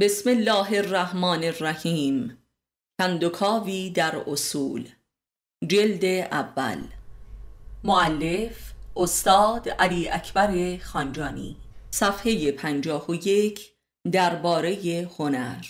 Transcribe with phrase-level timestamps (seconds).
[0.00, 2.38] بسم الله الرحمن الرحیم.
[3.00, 4.88] کندوکاوی در اصول.
[5.66, 6.82] جلد اول.
[7.84, 11.56] معلف استاد علی اکبر خانجانی.
[11.90, 13.72] صفحه پنجاه و یک
[14.12, 15.64] درباره هنر.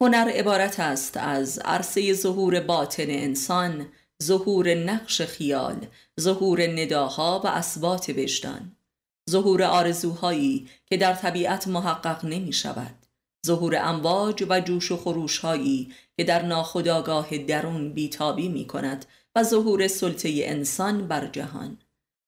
[0.00, 3.88] هنر عبارت است از عرصه ظهور باطن انسان
[4.22, 5.86] ظهور نقش خیال
[6.20, 8.76] ظهور نداها و اسبات وجدان.
[9.30, 12.94] ظهور آرزوهایی که در طبیعت محقق نمی شود
[13.46, 19.06] ظهور امواج و جوش و خروش هایی که در ناخداگاه درون بیتابی می کند
[19.36, 21.78] و ظهور سلطه انسان بر جهان.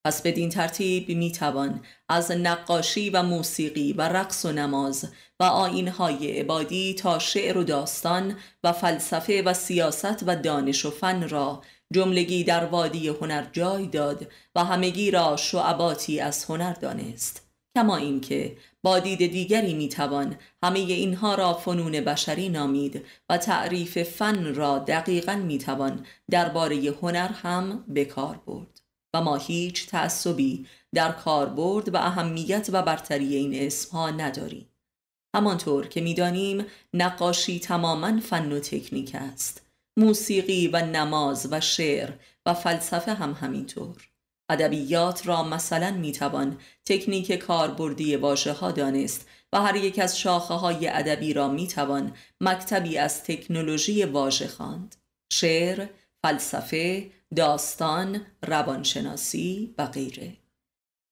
[0.07, 6.41] پس بدین ترتیب می توان از نقاشی و موسیقی و رقص و نماز و آینهای
[6.41, 11.63] عبادی تا شعر و داستان و فلسفه و سیاست و دانش و فن را
[11.95, 18.57] جملگی در وادی هنر جای داد و همگی را شعباتی از هنر دانست کما اینکه
[18.83, 25.35] با دید دیگری می‌توان همه اینها را فنون بشری نامید و تعریف فن را دقیقا
[25.35, 28.81] می‌توان درباره هنر هم به کار برد.
[29.15, 34.69] و ما هیچ تعصبی در کاربرد و اهمیت و برتری این اسمها نداریم.
[35.37, 36.65] همانطور که می‌دانیم
[36.95, 39.64] نقاشی تماما فن و تکنیک است.
[39.97, 42.11] موسیقی و نماز و شعر
[42.47, 44.09] و فلسفه هم همینطور.
[44.49, 50.89] ادبیات را مثلا می‌توان تکنیک کاربردی واژه ها دانست و هر یک از شاخه های
[50.89, 54.97] ادبی را می‌توان مکتبی از تکنولوژی واژه خواند.
[55.33, 55.87] شعر
[56.23, 60.33] فلسفه داستان روانشناسی و غیره.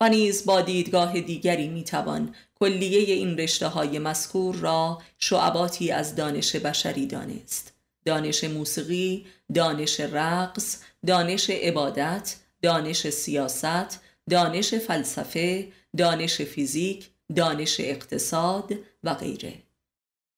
[0.00, 6.56] و نیز با دیدگاه دیگری می‌توان کلیه این رشته های مذکور را شعباتی از دانش
[6.56, 7.72] بشری دانست.
[8.04, 14.00] دانش موسیقی، دانش رقص، دانش عبادت، دانش سیاست،
[14.30, 18.72] دانش فلسفه، دانش فیزیک، دانش اقتصاد
[19.04, 19.54] و غیره.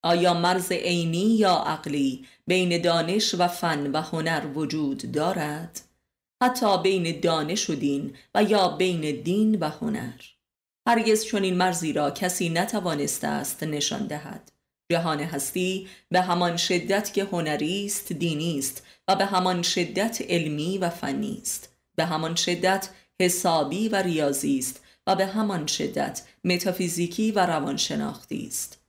[0.04, 5.80] آیا مرز عینی یا عقلی بین دانش و فن و هنر وجود دارد؟
[6.42, 10.20] حتی بین دانش و دین و یا بین دین و هنر؟
[10.88, 14.52] هرگز چنین مرزی را کسی نتوانسته است نشان دهد.
[14.92, 20.78] جهان هستی به همان شدت که هنری است دینی است و به همان شدت علمی
[20.78, 21.76] و فنی است.
[21.96, 22.88] به همان شدت
[23.20, 28.80] حسابی و ریاضی است و به همان شدت متافیزیکی و روانشناختی است.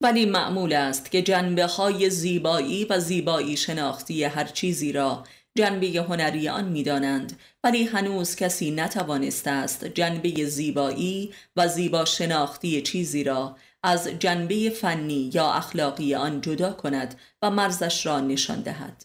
[0.00, 5.24] ولی معمول است که جنبه های زیبایی و زیبایی شناختی هر چیزی را
[5.58, 7.38] جنبه هنری آن می‌دانند.
[7.64, 15.30] ولی هنوز کسی نتوانسته است جنبه زیبایی و زیبا شناختی چیزی را از جنبه فنی
[15.34, 19.04] یا اخلاقی آن جدا کند و مرزش را نشان دهد.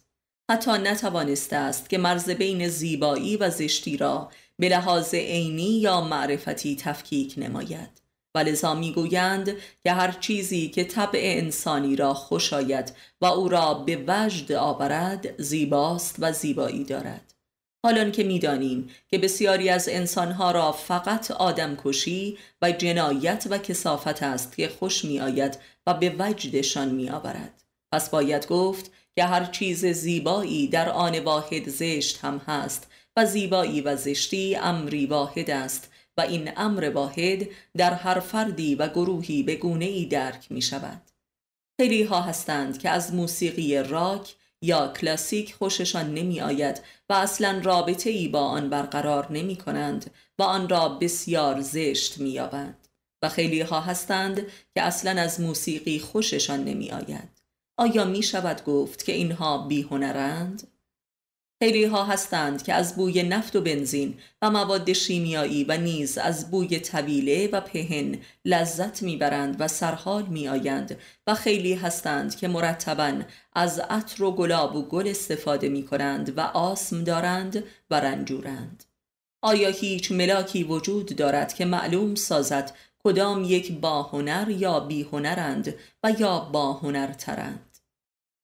[0.52, 6.76] حتی نتوانسته است که مرز بین زیبایی و زشتی را به لحاظ عینی یا معرفتی
[6.76, 8.02] تفکیک نماید.
[8.36, 13.74] و لذا می‌گویند که هر چیزی که طبع انسانی را خوش آید و او را
[13.74, 17.34] به وجد آورد زیباست و زیبایی دارد.
[17.86, 24.24] حالان که می‌دانیم که بسیاری از انسانها را فقط آدم کشی و جنایت و کسافت
[24.24, 25.58] است که خوش می آید
[25.88, 27.64] و به وجدشان می آورد.
[27.94, 33.82] پس باید گفت که هر چیز زیبایی در آن واحد زشت هم هست و زیبایی
[33.82, 37.48] و زشتی امری واحد است و این امر واحد
[37.78, 41.02] در هر فردی و گروهی به گونه ای درک می شود.
[41.80, 48.10] خیلی ها هستند که از موسیقی راک یا کلاسیک خوششان نمی آید و اصلا رابطه
[48.10, 52.88] ای با آن برقرار نمی کنند و آن را بسیار زشت می یابند
[53.22, 57.30] و خیلی ها هستند که اصلا از موسیقی خوششان نمی آید
[57.78, 60.68] آیا می شود گفت که اینها بیهنرند؟
[61.62, 66.52] خیلی ها هستند که از بوی نفت و بنزین و مواد شیمیایی و نیز از
[66.52, 70.98] بوی طویله و پهن لذت می‌برند و سرحال می آیند
[71.28, 73.14] و خیلی هستند که مرتبا
[73.54, 78.84] از عطر و گلاب و گل استفاده می کنند و آسم دارند و رنجورند.
[79.42, 86.40] آیا هیچ ملاکی وجود دارد که معلوم سازد کدام یک باهنر یا بیهنرند و یا
[86.40, 87.69] باهنرترند؟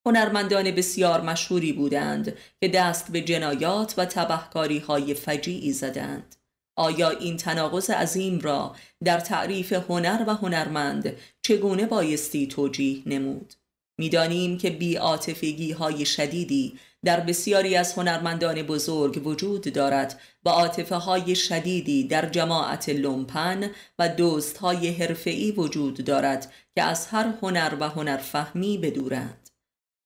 [0.06, 6.36] هنرمندان بسیار مشهوری بودند که دست به جنایات و تبهکاری های فجیعی زدند
[6.78, 13.54] آیا این تناقض عظیم را در تعریف هنر و هنرمند چگونه بایستی توجیه نمود؟
[14.00, 21.36] می‌دانیم که بیاتفگی های شدیدی در بسیاری از هنرمندان بزرگ وجود دارد و عاطفه های
[21.36, 23.70] شدیدی در جماعت لومپن
[24.00, 29.45] و دوست های حرفه‌ای وجود دارد که از هر هنر و هنرفهمی بدورند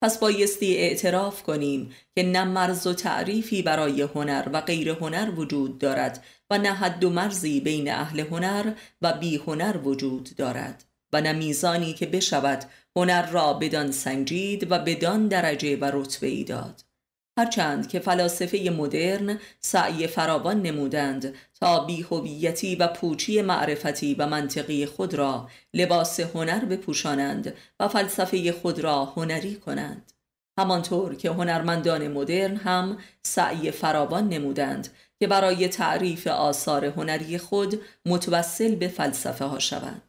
[0.01, 5.79] پس بایستی اعتراف کنیم که نه مرز و تعریفی برای هنر و غیر هنر وجود
[5.79, 11.21] دارد و نه حد و مرزی بین اهل هنر و بی هنر وجود دارد و
[11.21, 12.65] نه میزانی که بشود
[12.95, 16.88] هنر را بدان سنجید و بدان درجه و رتبه ای داد.
[17.39, 25.13] هرچند که فلاسفه مدرن سعی فراوان نمودند تا بیهویتی و پوچی معرفتی و منطقی خود
[25.13, 30.11] را لباس هنر بپوشانند و فلسفه خود را هنری کنند.
[30.59, 34.87] همانطور که هنرمندان مدرن هم سعی فراوان نمودند
[35.19, 40.01] که برای تعریف آثار هنری خود متوسل به فلسفه ها شوند.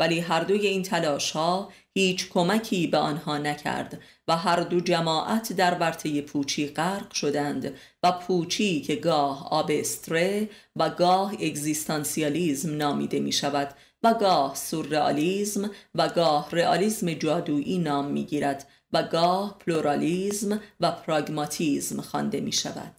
[0.00, 5.52] ولی هر دوی این تلاش ها هیچ کمکی به آنها نکرد و هر دو جماعت
[5.52, 13.32] در ورطه پوچی غرق شدند و پوچی که گاه آبستره و گاه اگزیستانسیالیزم نامیده می
[13.32, 20.90] شود و گاه سورئالیزم و گاه رئالیسم جادویی نام می گیرد و گاه پلورالیزم و
[20.90, 22.94] پراگماتیزم خوانده می شود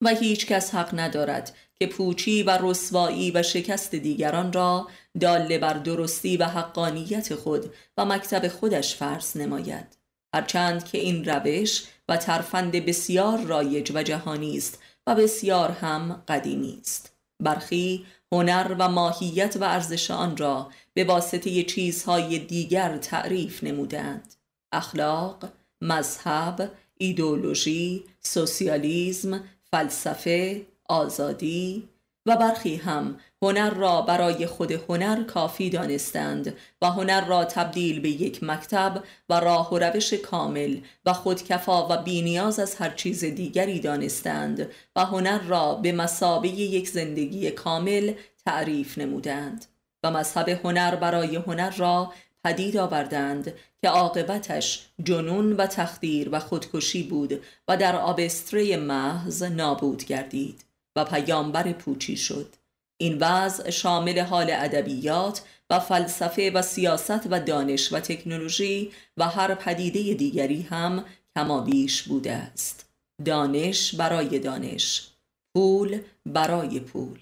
[0.00, 4.88] و هیچ کس حق ندارد که پوچی و رسوایی و شکست دیگران را
[5.20, 9.96] داله بر درستی و حقانیت خود و مکتب خودش فرض نماید.
[10.34, 16.78] هرچند که این روش و ترفند بسیار رایج و جهانی است و بسیار هم قدیمی
[16.80, 17.12] است.
[17.40, 24.34] برخی هنر و ماهیت و ارزش آن را به واسطه چیزهای دیگر تعریف نمودند
[24.72, 25.44] اخلاق،
[25.80, 31.88] مذهب، ایدولوژی، سوسیالیزم، فلسفه، آزادی
[32.26, 38.08] و برخی هم هنر را برای خود هنر کافی دانستند و هنر را تبدیل به
[38.08, 43.80] یک مکتب و راه و روش کامل و خودکفا و بینیاز از هر چیز دیگری
[43.80, 48.12] دانستند و هنر را به مسابه یک زندگی کامل
[48.46, 49.64] تعریف نمودند
[50.02, 52.12] و مذهب هنر برای هنر را
[52.44, 60.04] پدید آوردند که عاقبتش جنون و تخدیر و خودکشی بود و در آبستره محض نابود
[60.04, 60.65] گردید.
[60.96, 62.54] و پیامبر پوچی شد.
[62.98, 69.54] این وضع شامل حال ادبیات و فلسفه و سیاست و دانش و تکنولوژی و هر
[69.54, 71.04] پدیده دیگری هم
[71.36, 72.90] کمابیش بوده است.
[73.24, 75.10] دانش برای دانش
[75.54, 77.18] پول برای پول.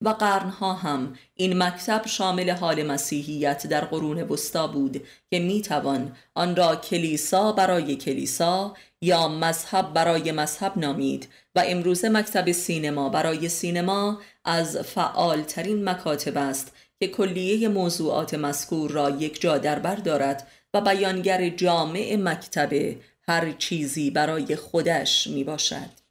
[0.00, 6.56] و قرنها هم این مکتب شامل حال مسیحیت در قرون وسطا بود که می‌توان آن
[6.56, 14.20] را کلیسا برای کلیسا یا مذهب برای مذهب نامید و امروزه مکتب سینما برای سینما
[14.44, 20.80] از فعالترین مکاتب است که کلیه موضوعات مذکور را یک جا در بر دارد و
[20.80, 22.96] بیانگر جامع مکتب
[23.28, 26.05] هر چیزی برای خودش می باشد.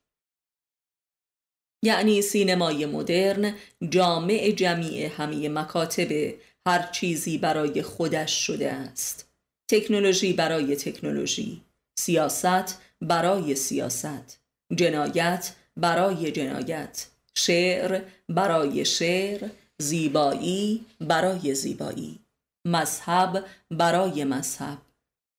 [1.84, 3.54] یعنی سینمای مدرن
[3.90, 6.34] جامع جمیع همه مکاتب
[6.68, 9.30] هر چیزی برای خودش شده است.
[9.72, 11.62] تکنولوژی برای تکنولوژی
[12.00, 14.40] سیاست برای سیاست
[14.76, 17.08] جنایت برای جنایت
[17.38, 22.20] شعر برای شعر زیبایی برای زیبایی
[22.68, 24.78] مذهب برای مذهب.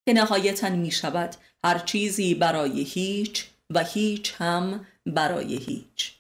[0.09, 6.16] که نهایتا می شود هر چیزی برای هیچ و هیچ هم برای هیچ.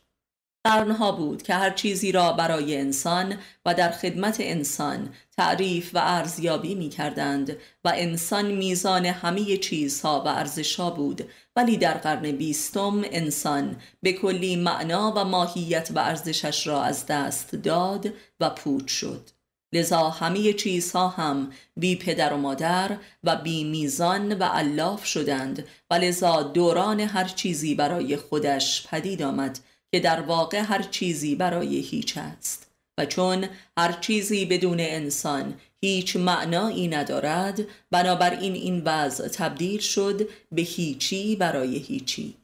[0.66, 6.74] قرنها بود که هر چیزی را برای انسان و در خدمت انسان تعریف و ارزیابی
[6.74, 11.28] می کردند و انسان میزان همه چیزها و ارزشها بود.
[11.56, 17.54] ولی در قرن بیستم انسان به کلی معنا و ماهیت و ارزشش را از دست
[17.54, 19.30] داد و پوچ شد.
[19.72, 25.94] لذا همه چیزها هم بی پدر و مادر و بی میزان و الاف شدند و
[25.94, 29.58] لذا دوران هر چیزی برای خودش پدید آمد
[29.96, 32.70] که در واقع هر چیزی برای هیچ است.
[32.98, 33.48] و چون
[33.78, 37.60] هر چیزی بدون انسان هیچ معنایی ندارد
[37.90, 42.36] بنابراین این وضع تبدیل شد به هیچی برای هیچی.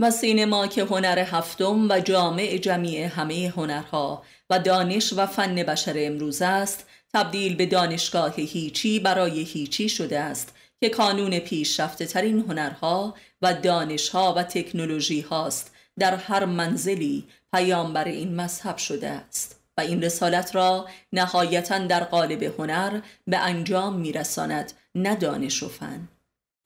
[0.00, 5.94] و سینما که هنر هفتم و جامع جمیع همه هنرها و دانش و فن بشر
[5.96, 13.14] امروز است تبدیل به دانشگاه هیچی برای هیچی شده است که کانون پیشرفته ترین هنرها
[13.42, 20.02] و دانشها و تکنولوژی هاست در هر منزلی پیامبر این مذهب شده است و این
[20.02, 26.08] رسالت را نهایتا در قالب هنر به انجام میرساند نه دانش و فن.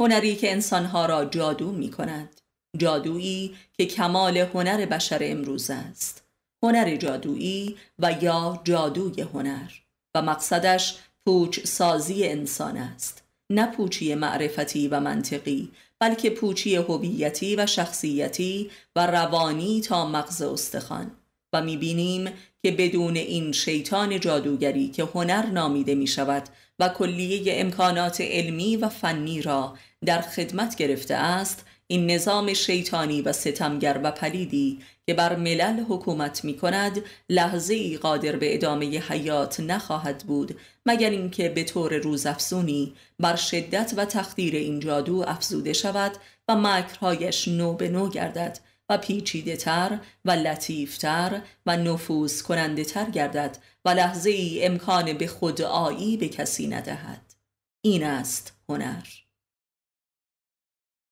[0.01, 2.41] هنری که انسانها را جادو می کند
[2.77, 6.25] جادویی که کمال هنر بشر امروز است.
[6.63, 9.71] هنر جادویی و یا جادوی هنر.
[10.15, 17.67] و مقصدش پوچ سازی انسان است نه پوچی معرفتی و منطقی بلکه پوچی هویتی و
[17.67, 21.11] شخصیتی و روانی تا مغز استخوان.
[21.53, 22.25] و می‌بینیم
[22.63, 26.43] که بدون این شیطان جادوگری که هنر نامیده می شود
[26.79, 29.75] و کلیه امکانات علمی و فنی را
[30.07, 34.79] در خدمت گرفته است این نظام شیطانی و ستمگر و پلیدی
[35.11, 41.11] که بر ملل حکومت می کند لحظه ای قادر به ادامه حیات نخواهد بود مگر
[41.11, 46.13] اینکه به طور روزافزونی بر شدت و تخدیر این جادو افزوده شود
[46.49, 53.11] و مکرهایش نو به نو گردد و پیچیده تر و لطیفتر و نفوذ کننده تر
[53.11, 57.35] گردد و لحظه ای امکان به خودآیی به کسی ندهد.
[57.83, 59.05] این است هنر.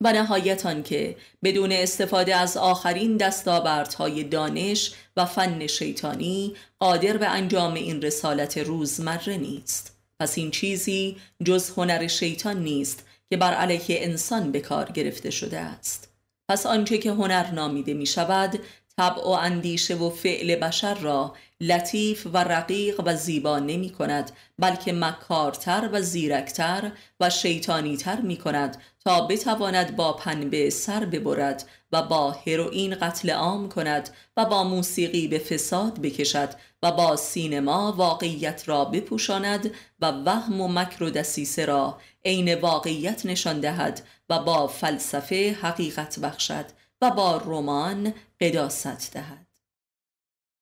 [0.01, 7.75] و نهایتان که بدون استفاده از آخرین دستاوردهای دانش و فن شیطانی قادر به انجام
[7.75, 9.97] این رسالت روزمره نیست.
[10.21, 15.59] پس این چیزی جز هنر شیطان نیست که بر علیه انسان به کار گرفته شده
[15.59, 16.09] است.
[16.49, 18.59] پس آنچه که هنر نامیده می شود
[18.97, 24.93] طبع و اندیشه و فعل بشر را لطیف و رقیق و زیبا نمی کند بلکه
[24.93, 32.31] مکارتر و زیرکتر و شیطانیتر می کند تا بتواند با پنبه سر ببرد و با
[32.31, 36.49] هروئین قتل عام کند و با موسیقی به فساد بکشد
[36.83, 43.27] و با سینما واقعیت را بپوشاند و وهم و مکر و دسیسه را عین واقعیت
[43.27, 46.67] نشان دهد و با فلسفه حقیقت بخشد
[47.03, 49.48] و با رمان قداست دهد.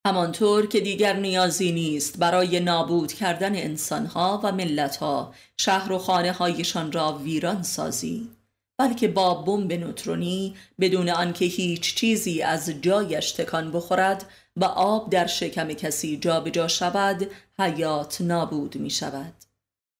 [0.06, 6.92] همانطور که دیگر نیازی نیست برای نابود کردن انسانها و ملتها شهر و خانه هایشان
[6.92, 8.30] را ویران سازی
[8.78, 15.26] بلکه با بمب نوترونی بدون آنکه هیچ چیزی از جایش تکان بخورد و آب در
[15.26, 19.34] شکم کسی جابجا جا شود حیات نابود می شود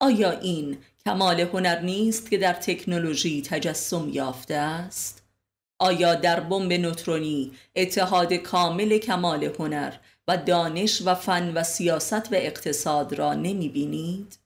[0.01, 5.26] آیا این کمال هنر نیست که در تکنولوژی تجسم یافته است؟
[5.79, 9.93] آیا در بمب نوترونی اتحاد کامل کمال هنر
[10.29, 14.39] و دانش و فن و سیاست و اقتصاد را نمی بینید؟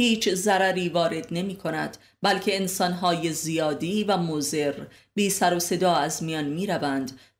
[0.00, 4.74] هیچ ضرری وارد نمی کند بلکه انسانهای زیادی و مزر
[5.14, 6.66] بی سر و صدا از میان می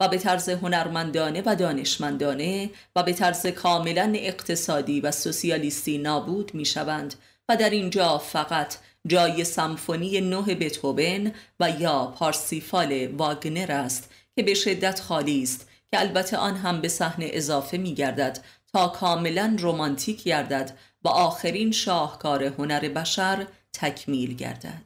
[0.00, 6.64] و به طرز هنرمندانه و دانشمندانه و به طرز کاملا اقتصادی و سوسیالیستی نابود می
[6.64, 7.14] شوند
[7.48, 8.74] و در اینجا فقط
[9.06, 16.00] جای سمفونی نه بتوبن و یا پارسیفال واگنر است که به شدت خالی است که
[16.00, 22.44] البته آن هم به صحنه اضافه می گردد تا کاملا رمانتیک گردد و آخرین شاهکار
[22.44, 24.84] هنر بشر تکمیل گردد.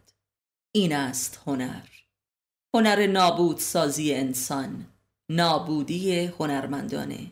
[0.73, 1.87] این است هنر.
[2.75, 4.87] هنر نابود سازی انسان
[5.29, 7.31] نابودی هنرمندانه.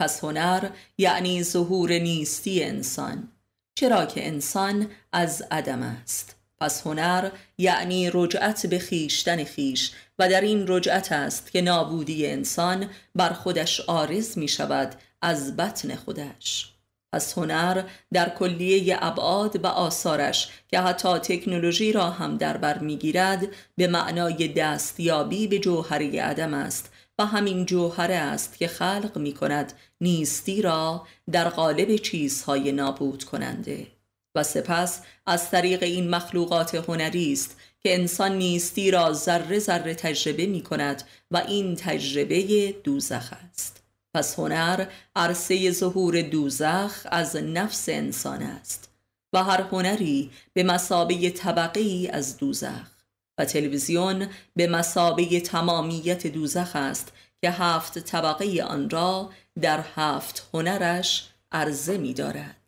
[0.00, 3.28] پس هنر یعنی ظهور نیستی انسان.
[3.74, 6.36] چرا که انسان از عدم است.
[6.60, 12.90] پس هنر یعنی رجعت به خیشتن خیش و در این رجعت است که نابودی انسان
[13.14, 16.70] بر خودش آرز می شود از بطن خودش.
[17.12, 23.48] پس هنر در کلیه ابعاد و آثارش که حتی تکنولوژی را هم در بر می‌گیرد
[23.76, 29.72] به معنای دستیابی به جوهره عدم است و همین جوهره است که خلق می کند
[30.00, 33.86] نیستی را در قالب چیزهای نابود کننده.
[34.34, 40.46] و سپس از طریق این مخلوقات هنری است که انسان نیستی را ذره ذره تجربه
[40.46, 43.82] می کند و این تجربه دوزخ است.
[44.14, 48.90] پس هنر عرصه ظهور دوزخ از نفس انسان است
[49.32, 52.93] و هر هنری به مسابه طبقه ای از دوزخ.
[53.38, 61.28] و تلویزیون به مسابه تمامیت دوزخ است که هفت طبقه آن را در هفت هنرش
[61.52, 62.60] عرضه می دارد.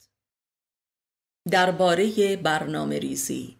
[1.50, 3.56] درباره برنامه ریزی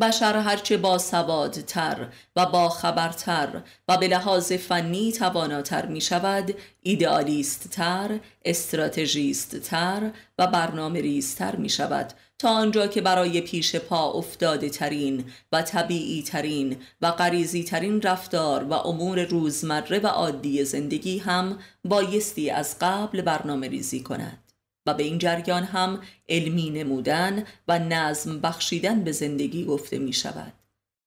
[0.00, 7.68] بشر هرچه با سوادتر و با خبرتر و به لحاظ فنی تواناتر می شود ایدئالیست
[7.70, 12.12] تر، استراتژیست تر و برنامه ریزتر می شود.
[12.40, 18.64] تا آنجا که برای پیش پا افتاده ترین و طبیعی ترین و قریزی ترین رفتار
[18.64, 24.52] و امور روزمره و عادی زندگی هم بایستی از قبل برنامه ریزی کند
[24.86, 30.52] و به این جریان هم علمی نمودن و نظم بخشیدن به زندگی گفته می شود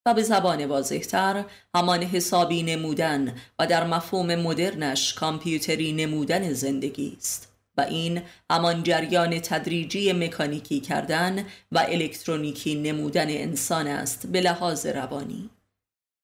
[0.06, 7.53] و به زبان واضحتر همان حسابی نمودن و در مفهوم مدرنش کامپیوتری نمودن زندگی است.
[7.76, 15.50] و این همان جریان تدریجی مکانیکی کردن و الکترونیکی نمودن انسان است به لحاظ روانی.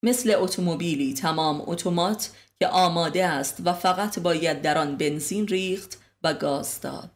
[0.03, 6.35] مثل اتومبیلی تمام اتومات که آماده است و فقط باید در آن بنزین ریخت و
[6.35, 7.11] گاز داد.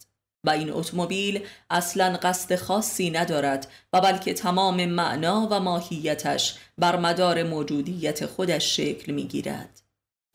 [0.44, 7.42] و این اتومبیل اصلا قصد خاصی ندارد و بلکه تمام معنا و ماهیتش بر مدار
[7.42, 9.82] موجودیت خودش شکل می‌گیرد.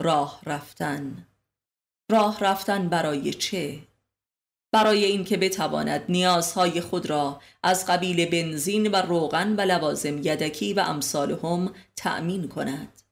[0.02, 1.26] راه رفتن.
[2.10, 3.78] راه رفتن برای چه؟
[4.72, 10.80] برای اینکه بتواند نیازهای خود را از قبیل بنزین و روغن و لوازم یدکی و
[10.80, 13.02] امثالهم تأمین کند.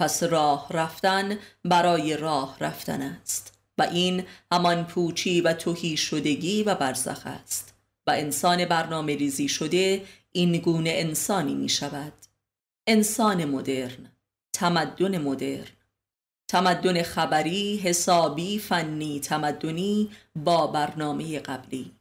[0.00, 6.74] پس راه رفتن برای راه رفتن است و این همان پوچی و توهی شدگی و
[6.74, 7.74] برزخ است
[8.06, 12.12] و انسان برنامه ریزی شده این گونه انسانی می شود
[12.86, 14.12] انسان مدرن
[14.52, 15.75] تمدن مدرن
[16.48, 21.92] تمدن خبری، حسابی، فنی، تمدنی با برنامه قبلی.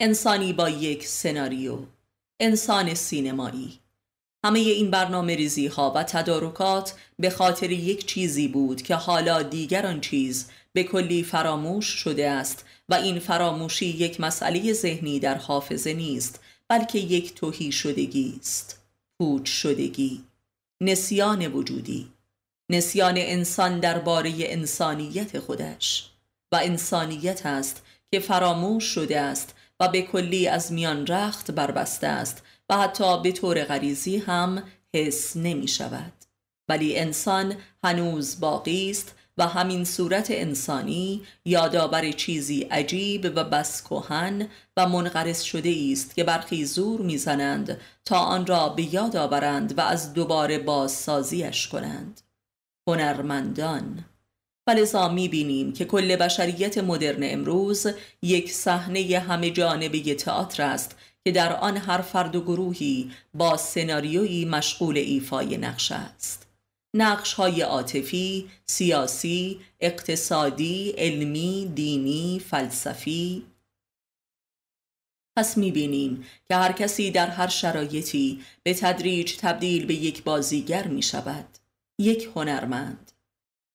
[0.00, 1.78] انسانی با یک سناریو
[2.40, 3.78] انسان سینمایی.
[4.44, 9.86] همه این برنامه ریزی ها و تدارکات به خاطر یک چیزی بود که حالا دیگر
[9.86, 15.92] آن چیز به کلی فراموش شده است و این فراموشی یک مسئله ذهنی در حافظه
[15.92, 18.80] نیست بلکه یک توهی شدگی است
[19.18, 20.24] پوچ شدگی
[20.80, 22.13] نسیان وجودی.
[22.70, 26.10] نسیان انسان درباره انسانیت خودش
[26.52, 32.42] و انسانیت است که فراموش شده است و به کلی از میان رخت بربسته است
[32.68, 34.62] و حتی به طور غریزی هم
[34.94, 36.12] حس نمی شود.
[36.68, 44.48] ولی انسان هنوز باقی است و همین صورت انسانی یادآور چیزی عجیب و بس کهن
[44.76, 49.80] و منقرض شده است که برخی زور می‌زنند تا آن را به یاد آورند و
[49.80, 52.20] از دوباره بازسازیش کنند.
[52.88, 54.04] هنرمندان.
[54.66, 57.86] فلزا می بینیم که کل بشریت مدرن امروز
[58.22, 64.44] یک صحنه همه جانبه تئاتر است که در آن هر فرد و گروهی با سناریویی
[64.44, 66.46] مشغول ایفای نقش است.
[66.94, 73.46] نقش های عاطفی، سیاسی، اقتصادی، علمی، دینی، فلسفی.
[75.36, 81.02] پس می‌بینیم که هر کسی در هر شرایطی به تدریج تبدیل به یک بازیگر می
[81.02, 81.46] شود
[81.98, 83.12] یک هنرمند.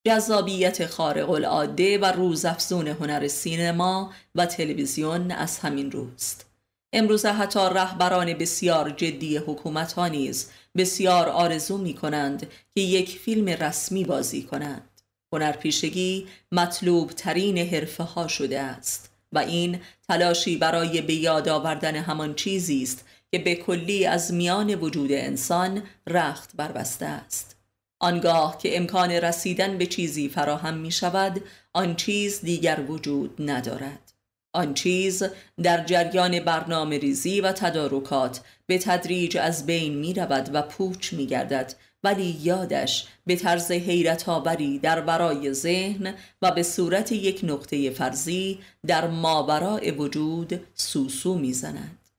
[0.07, 6.45] جذابیت خارق العاده و روزافزون هنر سینما و تلویزیون از همین روست.
[6.93, 13.49] امروز حتی رهبران بسیار جدی حکومت ها نیز بسیار آرزو می کنند که یک فیلم
[13.49, 15.01] رسمی بازی کنند.
[15.33, 22.35] هنرپیشگی مطلوب ترین حرفه ها شده است و این تلاشی برای به یاد آوردن همان
[22.35, 27.58] چیزی است که به کلی از میان وجود انسان رخت بربسته است.
[27.99, 31.41] آنگاه که امکان رسیدن به چیزی فراهم می شود
[31.73, 34.13] آن چیز دیگر وجود ندارد
[34.53, 35.23] آن چیز
[35.63, 41.25] در جریان برنامه ریزی و تدارکات به تدریج از بین می رود و پوچ می
[41.25, 47.89] گردد ولی یادش به طرز حیرت آوری در برای ذهن و به صورت یک نقطه
[47.89, 52.09] فرضی در ماورای وجود سوسو می‌زند.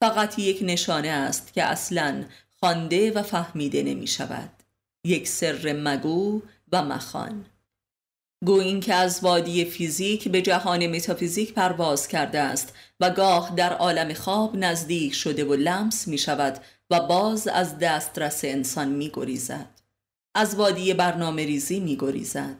[0.00, 2.24] فقط یک نشانه است که اصلا
[2.60, 4.57] خوانده و فهمیده نمی شود.
[5.04, 7.44] یک سر مگو و مخان
[8.46, 14.14] گویین که از وادی فیزیک به جهان متافیزیک پرواز کرده است و گاه در عالم
[14.14, 19.68] خواب نزدیک شده و لمس می شود و باز از دسترس انسان می گریزد.
[20.34, 22.56] از وادی برنامه ریزی می گریزد.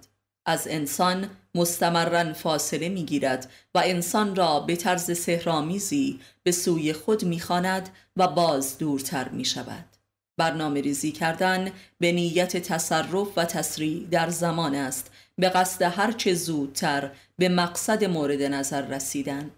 [0.47, 7.25] از انسان مستمرا فاصله می گیرد و انسان را به طرز سهرامیزی به سوی خود
[7.25, 9.98] می خاند و باز دورتر می شود.
[10.39, 11.71] برنامه ریزی کردن
[12.01, 15.11] به نیت تصرف و تسریع در زمان است.
[15.39, 19.51] به قصد هرچه زودتر به مقصد مورد نظر رسیدن.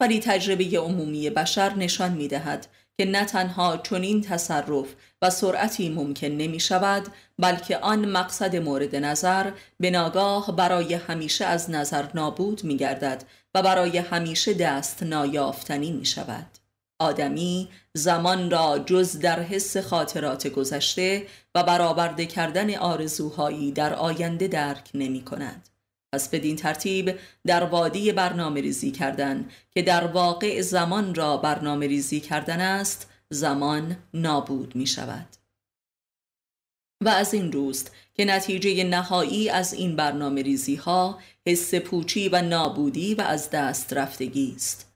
[0.00, 2.66] ولی تجربه عمومی بشر نشان می دهد
[2.98, 7.06] که نه تنها چنین تصرف و سرعتی ممکن نمی شود
[7.38, 13.62] بلکه آن مقصد مورد نظر به ناگاه برای همیشه از نظر نابود می گردد و
[13.62, 16.46] برای همیشه دست نایافتنی می شود
[16.98, 24.90] آدمی زمان را جز در حس خاطرات گذشته و برآورده کردن آرزوهایی در آینده درک
[24.94, 25.68] نمی کند.
[26.12, 32.20] پس بدین ترتیب در وادی برنامه ریزی کردن که در واقع زمان را برنامه ریزی
[32.20, 35.26] کردن است زمان نابود می شود.
[37.00, 42.42] و از این روست که نتیجه نهایی از این برنامه ریزی ها حس پوچی و
[42.42, 44.93] نابودی و از دست رفتگی است.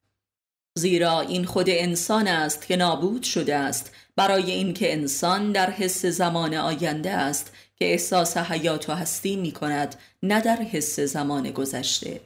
[0.79, 3.91] زیرا این خود انسان است که نابود شده است.
[4.17, 9.95] برای اینکه انسان در حس زمان آینده است که احساس حیات و هستی می کند
[10.23, 12.21] نه در حس زمان گذشته.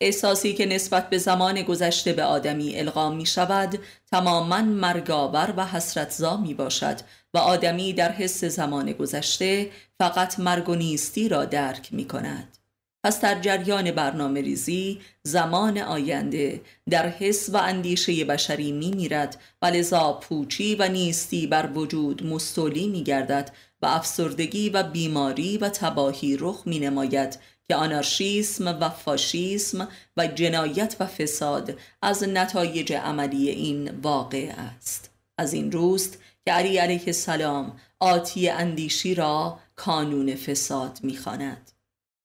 [0.00, 3.78] احساسی که نسبت به زمان گذشته به آدمی القا می شود
[4.10, 7.00] تماما مرگاور و حسرتزا می باشد
[7.34, 12.59] و آدمی در حس زمان گذشته فقط مرگ و نیستی را درک می کند.
[13.04, 16.60] پس در جریان برنامه ریزی زمان آینده
[16.90, 22.88] در حس و اندیشه بشری می میرد و لذا پوچی و نیستی بر وجود مستولی
[22.88, 29.88] می گردد و افسردگی و بیماری و تباهی رخ می نماید که آنارشیسم و فاشیسم
[30.16, 36.78] و جنایت و فساد از نتایج عملی این واقع است از این روست که علی
[36.78, 41.69] علیه السلام آتی اندیشی را کانون فساد می‌خواند.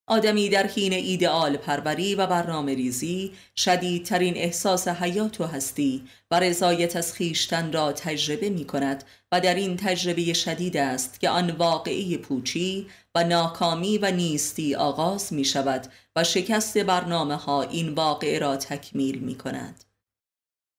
[0.07, 6.95] آدمی در حین ایدئال پروری و برنامه ریزی شدیدترین احساس حیات و هستی و رضایت
[6.95, 12.17] از خیشتن را تجربه می کند و در این تجربه شدید است که آن واقعی
[12.17, 18.57] پوچی و ناکامی و نیستی آغاز می شود و شکست برنامه ها این واقع را
[18.57, 19.83] تکمیل می کند.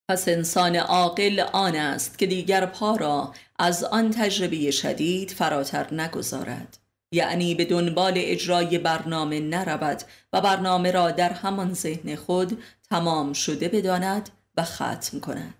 [0.08, 6.85] پس انسان عاقل آن است که دیگر پا را از آن تجربه شدید فراتر نگذارد.
[7.12, 13.68] یعنی به دنبال اجرای برنامه نرود و برنامه را در همان ذهن خود تمام شده
[13.68, 15.54] بداند و ختم کند.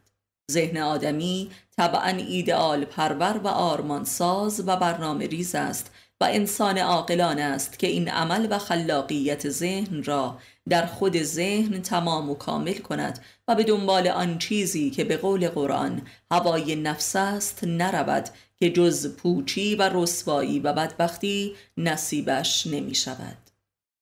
[0.53, 7.79] ذهن آدمی طبعا ایدئال پرور و آرمانساز و برنامه ریز است و انسان عاقلان است
[7.79, 13.55] که این عمل و خلاقیت ذهن را در خود ذهن تمام و کامل کند و
[13.55, 19.77] به دنبال آن چیزی که به قول قرآن هوای نفس است نرود که جز پوچی
[19.77, 23.37] و رسوایی و بدبختی نصیبش نمی شود.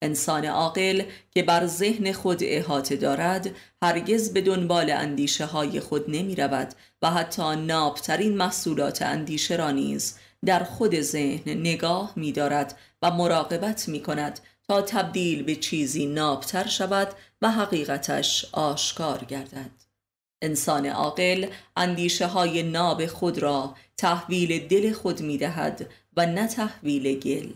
[0.03, 3.51] انسان عاقل که بر ذهن خود احاطه دارد
[3.83, 10.19] هرگز به دنبال اندیشه های خود نمی رود و حتی نابترین محصولات اندیشه را نیز
[10.47, 16.67] در خود ذهن نگاه می دارد و مراقبت می کند تا تبدیل به چیزی نابتر
[16.67, 17.09] شود
[17.43, 19.71] و حقیقتش آشکار گردد.
[20.43, 27.21] انسان عاقل اندیشه های ناب خود را تحویل دل خود می دهد و نه تحویل
[27.21, 27.51] گل.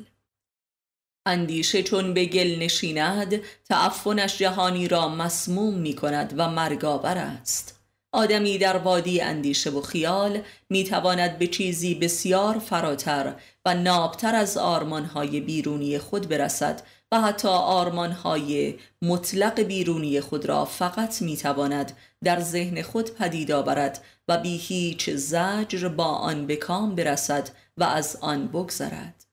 [1.27, 7.78] اندیشه چون به گل نشیند تعفنش جهانی را مسموم می کند و مرگاور است.
[8.13, 10.41] آدمی در وادی اندیشه و خیال
[10.71, 17.49] می تواند به چیزی بسیار فراتر و نابتر از آرمانهای بیرونی خود برسد و حتی
[17.49, 24.57] آرمانهای مطلق بیرونی خود را فقط می تواند در ذهن خود پدید آورد و بی
[24.57, 29.25] هیچ زجر با آن به کام برسد و از آن بگذرد.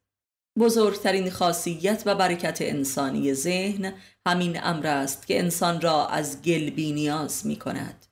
[0.60, 3.94] بزرگترین خاصیت و برکت انسانی ذهن
[4.28, 8.06] همین امر است که انسان را از گل نیاز می کند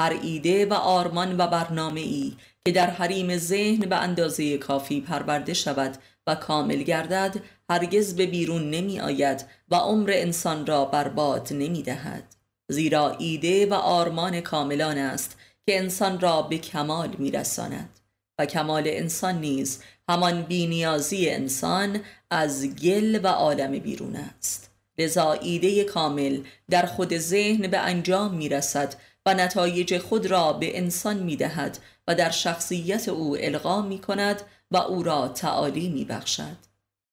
[0.00, 2.32] هر ایده و آرمان و برنامه ای
[2.64, 7.36] که در حریم ذهن به اندازه کافی پرورده شود و کامل گردد
[7.70, 12.36] هرگز به بیرون نمی آید و عمر انسان را برباد نمی دهد
[12.68, 18.00] زیرا ایده و آرمان کاملان است که انسان را به کمال می رساند
[18.38, 24.70] و کمال انسان نیز همان بینیازی انسان از گل و عالم بیرون است.
[24.98, 28.94] لذا ایده کامل در خود ذهن به انجام می رسد
[29.26, 34.42] و نتایج خود را به انسان می دهد و در شخصیت او القا می کند
[34.70, 36.56] و او را تعالی می بخشد.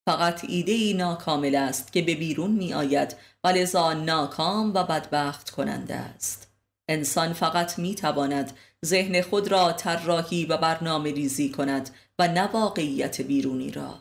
[0.06, 5.50] فقط ایده ای ناکامل است که به بیرون می آید و لذا ناکام و بدبخت
[5.50, 6.48] کننده است.
[6.90, 8.54] انسان فقط می تواند
[8.86, 14.00] ذهن خود را طراحی و برنامه ریزی کند و نه واقعیت بیرونی را.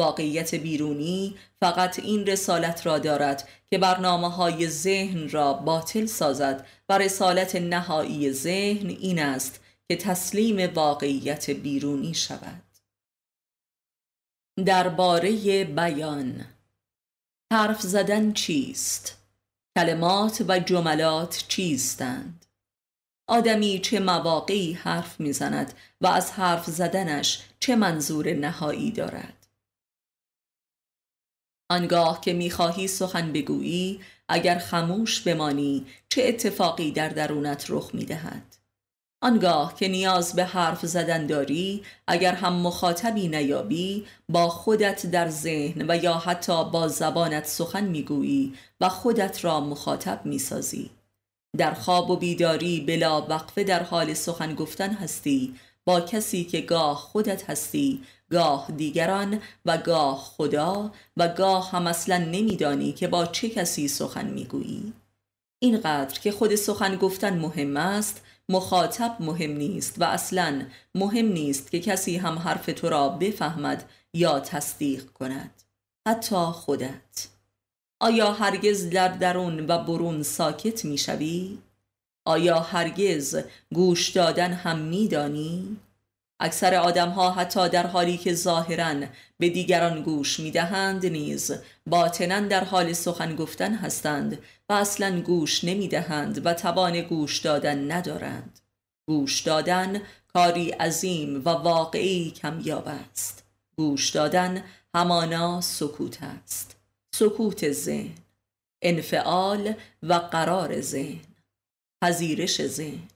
[0.00, 6.98] واقعیت بیرونی فقط این رسالت را دارد که برنامه های ذهن را باطل سازد و
[6.98, 12.62] رسالت نهایی ذهن این است که تسلیم واقعیت بیرونی شود
[14.66, 16.44] درباره بیان
[17.52, 19.18] حرف زدن چیست؟
[19.76, 22.46] کلمات و جملات چیستند؟
[23.28, 29.39] آدمی چه مواقعی حرف می‌زند و از حرف زدنش چه منظور نهایی دارد؟
[31.70, 38.56] آنگاه که می‌خواهی سخن بگویی اگر خموش بمانی چه اتفاقی در درونت رخ می‌دهد؟
[39.22, 45.90] آنگاه که نیاز به حرف زدن داری اگر هم مخاطبی نیابی با خودت در ذهن
[45.90, 50.90] و یا حتی با زبانت سخن می‌گویی و خودت را مخاطب می‌سازی.
[51.56, 56.96] در خواب و بیداری بلا وقفه در حال سخن گفتن هستی با کسی که گاه
[56.96, 63.48] خودت هستی گاه دیگران و گاه خدا و گاه هم اصلا نمیدانی که با چه
[63.48, 64.92] کسی سخن می‌گویی.
[65.58, 71.80] اینقدر که خود سخن گفتن مهم است مخاطب مهم نیست و اصلا مهم نیست که
[71.80, 75.62] کسی هم حرف تو را بفهمد یا تصدیق کند.
[76.08, 77.28] حتی خودت.
[78.00, 81.58] آیا هرگز در درون و برون ساکت می‌شوی؟
[82.24, 83.42] آیا هرگز
[83.74, 85.76] گوش دادن هم میدانی؟
[86.40, 88.94] اکثر آدم ها حتی در حالی که ظاهرا
[89.38, 91.52] به دیگران گوش می دهند نیز
[91.86, 97.92] باطنا در حال سخن گفتن هستند و اصلا گوش نمی دهند و توان گوش دادن
[97.92, 98.60] ندارند.
[99.06, 100.00] گوش دادن
[100.32, 103.44] کاری عظیم و واقعی کمیاب است.
[103.76, 106.76] گوش دادن همانا سکوت است.
[107.14, 108.14] سکوت ذهن
[108.82, 111.29] انفعال و قرار ذهن.
[112.02, 113.08] پذیرش ذهن.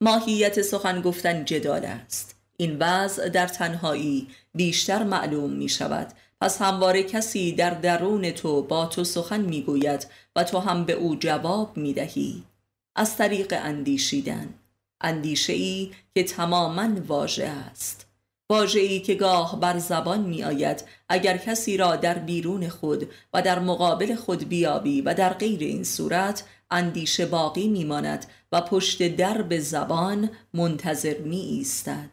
[0.00, 2.34] ماهیت سخن گفتن جدال است.
[2.56, 6.12] این وضع در تنهایی بیشتر معلوم می شود.
[6.40, 10.92] پس همواره کسی در درون تو با تو سخن می گوید و تو هم به
[10.92, 12.44] او جواب می دهی.
[12.96, 14.54] از طریق اندیشیدن.
[15.00, 18.03] اندیشه ای که تماما واژه است.
[18.50, 23.42] واژه ای که گاه بر زبان می آید اگر کسی را در بیرون خود و
[23.42, 29.16] در مقابل خود بیابی و در غیر این صورت اندیشه باقی می ماند و پشت
[29.16, 32.10] درب زبان منتظر می ایستد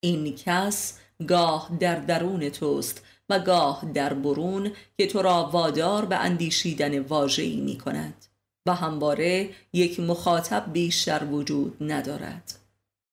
[0.00, 6.16] این کس گاه در درون توست و گاه در برون که تو را وادار به
[6.16, 8.26] اندیشیدن واژه‌ای می کند
[8.66, 12.59] و همواره یک مخاطب بیشتر وجود ندارد.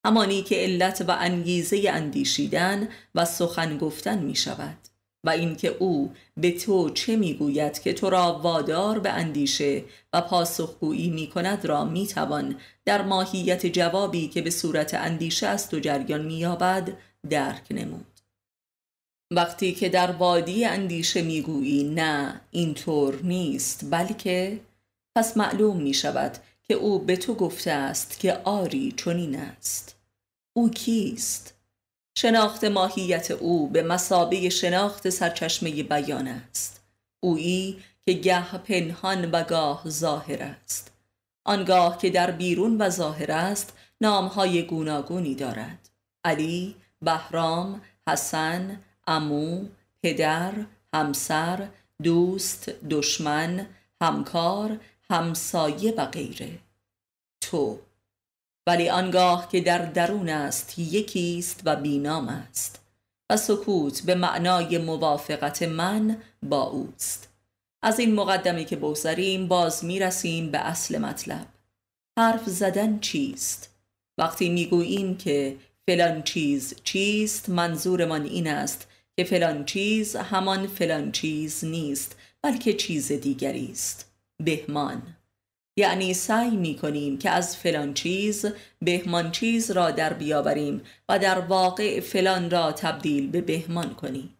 [0.08, 4.76] همانی که علت و انگیزه اندیشیدن و سخن گفتن می شود.
[5.24, 11.10] و اینکه او به تو چه می‌گوید که تو را وادار به اندیشه و پاسخگویی
[11.10, 16.24] می کند را می توان در ماهیت جوابی که به صورت اندیشه است و جریان
[16.24, 16.92] می یابد
[17.30, 18.20] درک نمود.
[19.30, 24.60] وقتی که در وادی اندیشه می‌گویی نه اینطور نیست بلکه
[25.16, 29.97] پس معلوم می شود که او به تو گفته است که آری چنین است.
[30.58, 31.54] او کیست؟
[32.18, 36.80] شناخت ماهیت او به مسابه شناخت سرچشمه بیان است.
[37.20, 40.90] اویی که گه پنهان و گاه ظاهر است.
[41.44, 45.88] آنگاه که در بیرون و ظاهر است نامهای گوناگونی دارد.
[46.24, 49.66] علی، بهرام، حسن، امو،
[50.02, 50.52] پدر،
[50.94, 51.68] همسر،
[52.02, 53.66] دوست، دشمن،
[54.02, 56.58] همکار، همسایه و غیره.
[57.40, 57.78] تو
[58.68, 62.80] ولی آنگاه که در درون است یکیست و بینام است.
[63.30, 67.28] و سکوت به معنای موافقت من با اوست.
[67.82, 71.46] از این مقدمی که بگذریم باز می‌رسیم به اصل مطلب.
[72.18, 73.74] حرف زدن چیست؟
[74.18, 75.56] وقتی می‌گوییم که
[75.88, 83.12] فلان چیز چیست منظورمان این است که فلان چیز همان فلان چیز نیست بلکه چیز
[83.12, 84.12] دیگری است.
[84.44, 85.02] بهمان.
[85.78, 88.46] یعنی سعی می کنیم که از فلان چیز
[88.82, 94.34] بهمان چیز را در بیاوریم و در واقع فلان را تبدیل به بهمان کنیم.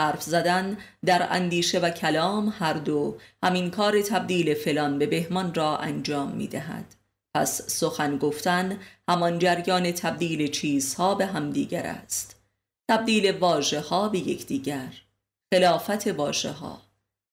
[0.00, 5.76] حرف زدن در اندیشه و کلام هر دو همین کار تبدیل فلان به بهمان را
[5.76, 6.94] انجام می دهد
[7.34, 12.36] پس سخن گفتن همان جریان تبدیل چیزها به همدیگر است.
[12.90, 14.92] تبدیل واژه ها به یکدیگر.
[15.54, 16.82] خلافت واژه ها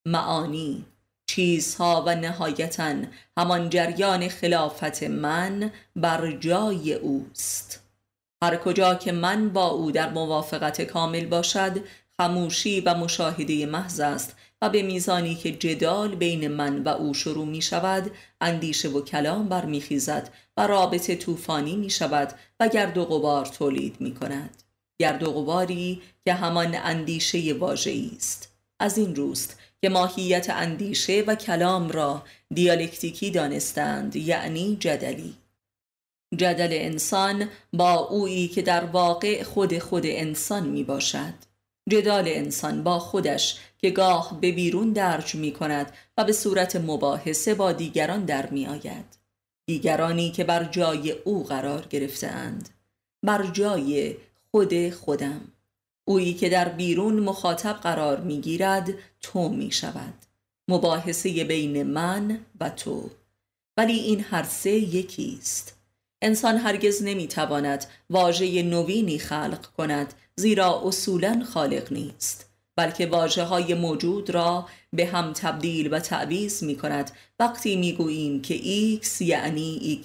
[0.07, 0.85] معانی.
[1.27, 2.95] چیزها و نهایتا
[3.37, 7.81] همان جریان خلافت من بر جای اوست.
[8.43, 11.83] هر کجا که من با او در موافقت کامل باشد
[12.17, 17.45] خموشی و مشاهده محض است و به میزانی که جدال بین من و او شروع
[17.45, 18.11] می شود
[18.41, 24.15] اندیشه و کلام برمیخیزد و رابطه طوفانی می شود و گرد و غبار تولید می
[24.15, 24.63] کند
[24.99, 28.55] گرد و غباری که همان اندیشه واژه‌ای است.
[28.79, 35.35] از این روست که ماهیت اندیشه و کلام را دیالکتیکی دانستند یعنی جدلی.
[36.37, 41.33] جدل انسان با اویی که در واقع خود خود انسان می باشد
[41.89, 47.55] جدال انسان با خودش که گاه به بیرون درج می کند و به صورت مباحثه
[47.55, 49.17] با دیگران در می آید
[49.67, 52.69] دیگرانی که بر جای او قرار گرفتهاند.
[53.23, 54.15] بر جای
[54.51, 55.41] خود خودم.
[56.05, 60.13] اویی که در بیرون مخاطب قرار می گیرد تو می شود
[60.67, 63.09] مباحثه بین من و تو.
[63.77, 65.77] ولی این هر سه یکی است
[66.21, 72.49] انسان هرگز نمی تواند واژه نوینی خلق کند زیرا اصولا خالق نیست.
[72.75, 78.41] بلکه واجه های موجود را به هم تبدیل و تعویز می کند وقتی می گوییم
[78.41, 78.57] که
[79.03, 80.01] X یعنی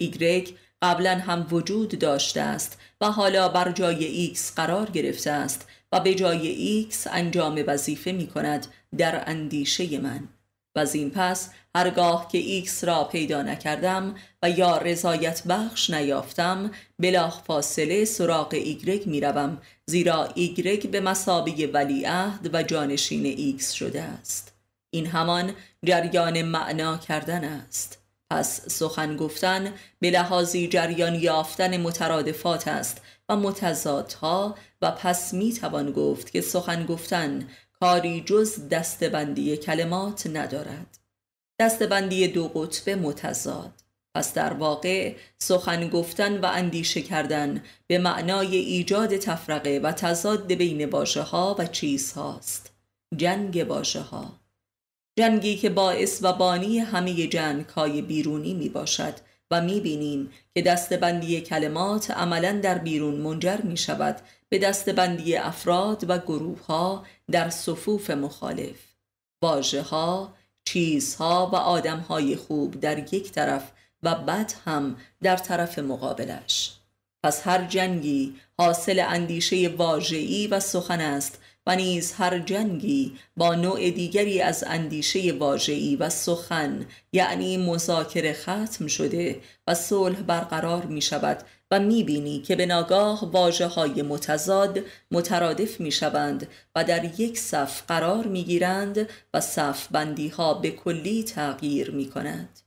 [0.00, 0.48] Y Y
[0.82, 6.14] قبلا هم وجود داشته است و حالا بر جای X قرار گرفته است و به
[6.14, 8.66] جای X انجام وظیفه می کند
[8.98, 10.28] در اندیشه من.
[10.76, 16.70] و از این پس هرگاه که X را پیدا نکردم و یا رضایت بخش نیافتم
[16.98, 24.02] بلاخ فاصله سراغ ایگرگ می روم زیرا ایگرگ به مسابه ولیعهد و جانشین X شده
[24.02, 24.52] است.
[24.90, 27.97] این همان جریان معنا کردن است.
[28.30, 35.92] پس سخن گفتن به لحاظی جریان یافتن مترادفات است و متضادها و پس می توان
[35.92, 37.48] گفت که سخن گفتن
[37.80, 40.98] کاری جز دستبندی کلمات ندارد.
[41.60, 43.72] دستبندی دو قطب متضاد.
[44.14, 50.84] پس در واقع سخن گفتن و اندیشه کردن به معنای ایجاد تفرقه و تضاد بین
[50.84, 52.72] واژه ها و چیزهاست.
[53.16, 54.37] جنگ واژه ها
[55.18, 59.14] جنگی که باعث و بانی همه جنگ های بیرونی می باشد
[59.50, 66.04] و می بینیم که دستبندی کلمات عملا در بیرون منجر می شود به دستبندی افراد
[66.10, 68.76] و گروه ها در صفوف مخالف.
[69.42, 75.78] واژه ها، چیزها و آدم های خوب در یک طرف و بد هم در طرف
[75.78, 76.72] مقابلش.
[77.22, 83.90] پس هر جنگی حاصل اندیشه واژه‌ای و سخن است و نیز هر جنگی با نوع
[83.90, 91.42] دیگری از اندیشه واژه‌ای و سخن یعنی مذاکره ختم شده و صلح برقرار می شود
[91.70, 94.78] و می بینی که به ناگاه واجه های متضاد
[95.10, 100.70] مترادف می شوند و در یک صف قرار می گیرند و صف بندی ها به
[100.70, 102.60] کلی تغییر می کند.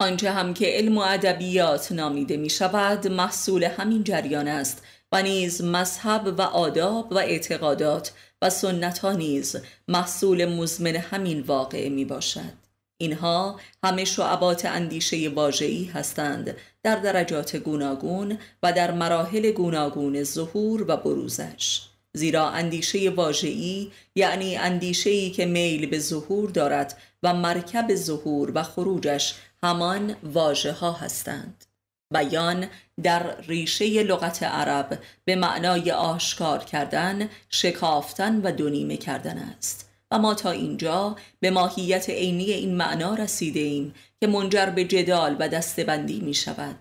[0.00, 5.62] آنچه هم که علم و ادبیات نامیده می شود محصول همین جریان است و نیز
[5.64, 9.56] مذهب و آداب و اعتقادات و سنت ها نیز
[9.88, 12.60] محصول مزمن همین واقعه می باشد
[12.98, 20.96] اینها همه شعبات اندیشه واژه‌ای هستند در درجات گوناگون و در مراحل گوناگون ظهور و
[20.96, 21.80] بروزش.
[22.12, 29.34] زیرا اندیشه واژه‌ای یعنی اندیشه‌ای که میل به ظهور دارد و مرکب ظهور و خروجش
[29.62, 31.64] همان واژه ها هستند.
[32.10, 32.66] بیان
[33.02, 39.90] در ریشه لغت عرب به معنای آشکار کردن، شکافتن و دونیمه کردن است.
[40.10, 45.36] و ما تا اینجا به ماهیت عینی این معنا رسیده ایم که منجر به جدال
[45.38, 46.76] و دستبندی می شود.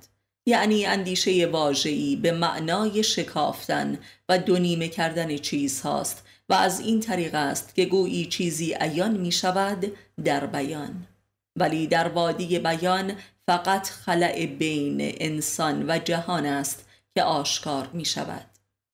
[0.46, 3.98] یعنی اندیشه واژه‌ای به معنای شکافتن
[4.30, 9.32] و دونیمه کردن چیز هاست و از این طریق است که گویی چیزی عیان می
[9.32, 9.92] شود
[10.24, 11.08] در بیان.
[11.56, 13.14] ولی در وادی بیان
[13.50, 16.86] فقط خلع بین انسان و جهان است
[17.16, 18.46] که آشکار می شود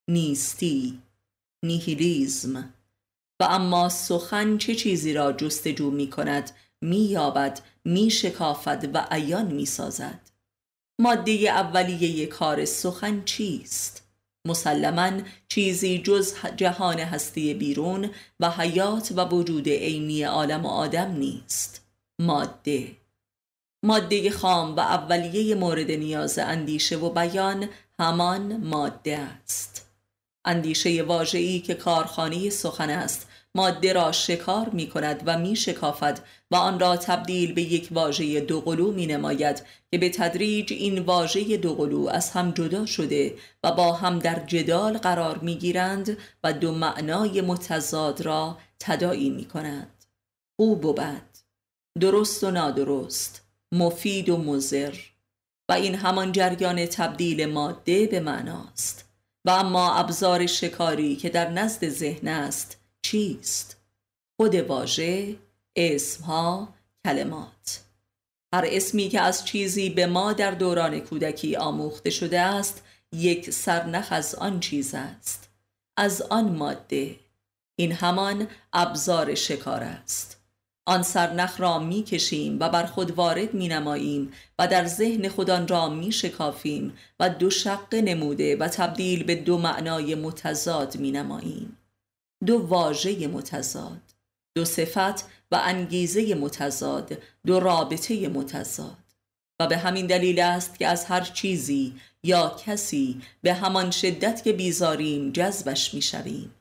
[0.09, 1.01] نیستی
[1.65, 2.73] نیهیلیزم.
[3.39, 9.45] و اما سخن چه چیزی را جستجو می کند می یابد می شکافد و عیان
[9.45, 10.31] می سازد
[11.01, 14.03] ماده اولیه کار سخن چیست؟
[14.47, 15.11] مسلما
[15.47, 21.85] چیزی جز جهان هستی بیرون و حیات و وجود عینی عالم و آدم نیست.
[22.19, 23.04] ماده
[23.85, 27.69] ماده خام و اولیه مورد نیاز اندیشه و بیان
[27.99, 29.89] همان ماده است.
[30.45, 36.19] اندیشه واژه‌ای که کارخانه سخن است ماده را شکار می کند و می شکافد
[36.51, 41.57] و آن را تبدیل به یک واژه دوقلو می نماید که به تدریج این واژه
[41.57, 46.71] دوقلو از هم جدا شده و با هم در جدال قرار می گیرند و دو
[46.71, 50.05] معنای متضاد را تدایی می کنند
[50.57, 51.39] خوب و بد
[51.99, 53.44] درست و نادرست.
[53.75, 54.95] مفید و مزر
[55.69, 59.05] و این همان جریان تبدیل ماده به معناست.
[59.45, 63.77] و اما ابزار شکاری که در نزد ذهن است چیست؟
[64.37, 65.35] خود واژه،
[65.75, 66.73] اسمها،
[67.05, 67.83] کلمات.
[68.53, 72.83] هر اسمی که از چیزی به ما در دوران کودکی آموخته شده است
[73.13, 75.49] یک سرنخ از آن چیز است
[75.97, 77.15] از آن ماده.
[77.75, 80.34] این همان ابزار شکار است.
[80.85, 85.67] آن سرنخ را می کشیم و بر خود وارد می نماییم و در ذهن خودان
[85.67, 91.77] را می شکافیم و دو شق نموده و تبدیل به دو معنای متضاد می نماییم
[92.45, 94.01] دو واژه متضاد
[94.55, 98.97] دو صفت و انگیزه متضاد دو رابطه متضاد
[99.59, 101.93] و به همین دلیل است که از هر چیزی
[102.23, 106.55] یا کسی به همان شدت که بیزاریم جذبش می شویم.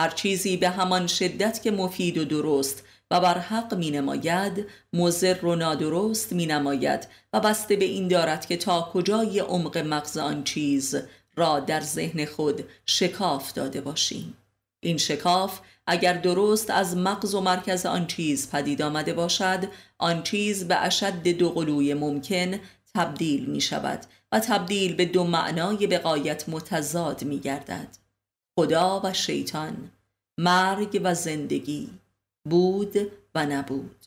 [0.00, 5.44] هر چیزی به همان شدت که مفید و درست و بر حق می نماید مزر
[5.44, 10.44] و نادرست می نماید و بسته به این دارد که تا کجای عمق مغز آن
[10.44, 10.96] چیز
[11.36, 14.36] را در ذهن خود شکاف داده باشیم.
[14.80, 19.68] این شکاف اگر درست از مغز و مرکز آن چیز پدید آمده باشد
[19.98, 22.60] آن چیز به اشد دو قلوی ممکن
[22.94, 24.00] تبدیل می شود
[24.32, 27.88] و تبدیل به دو معنای بقایت متضاد می گردد
[28.58, 29.90] خدا و شیطان
[30.38, 31.90] مرگ و زندگی.
[32.48, 32.96] بود
[33.34, 34.06] و نبود.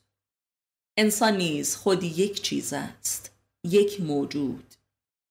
[0.98, 3.32] انسان نیز خود یک چیز است
[3.64, 4.74] یک موجود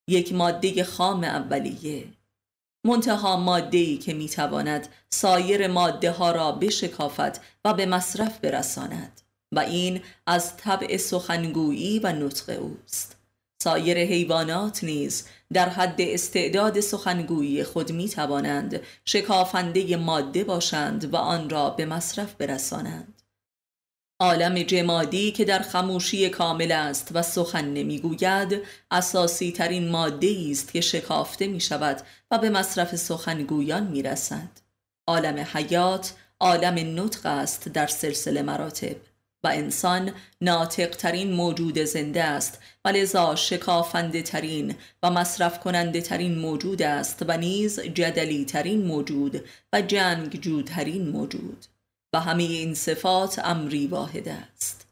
[0.09, 2.05] یک ماده خام اولیه.
[2.85, 9.21] منتها ماده که می‌تواند سایر ماده ها را بشکافد و به مصرف برساند
[9.53, 13.17] و این از طبع سخنگویی و نطق اوست.
[13.63, 21.51] سایر حیوانات نیز در حد استعداد سخنگویی خود می توانند شکافنده ماده باشند و آن
[21.51, 23.23] را به مصرف برسانند.
[24.21, 30.81] عالم جمادی که در خموشی کامل است و سخن نمی‌گوید اساسی ترین ماده است که
[30.81, 34.49] شکافته می شود و به مصرف سخنگویان می رسد
[35.07, 38.97] عالم حیات عالم نطق است در سلسله مراتب.
[39.45, 42.59] و انسان ناطق ترین موجود زنده است.
[42.85, 49.45] و لذا شکافنده ترین و مصرف کننده ترین موجود است و نیز جدلی ترین موجود
[49.73, 51.67] و جنگ جودترین موجود.
[52.15, 54.87] و همه این صفات امری واحد است.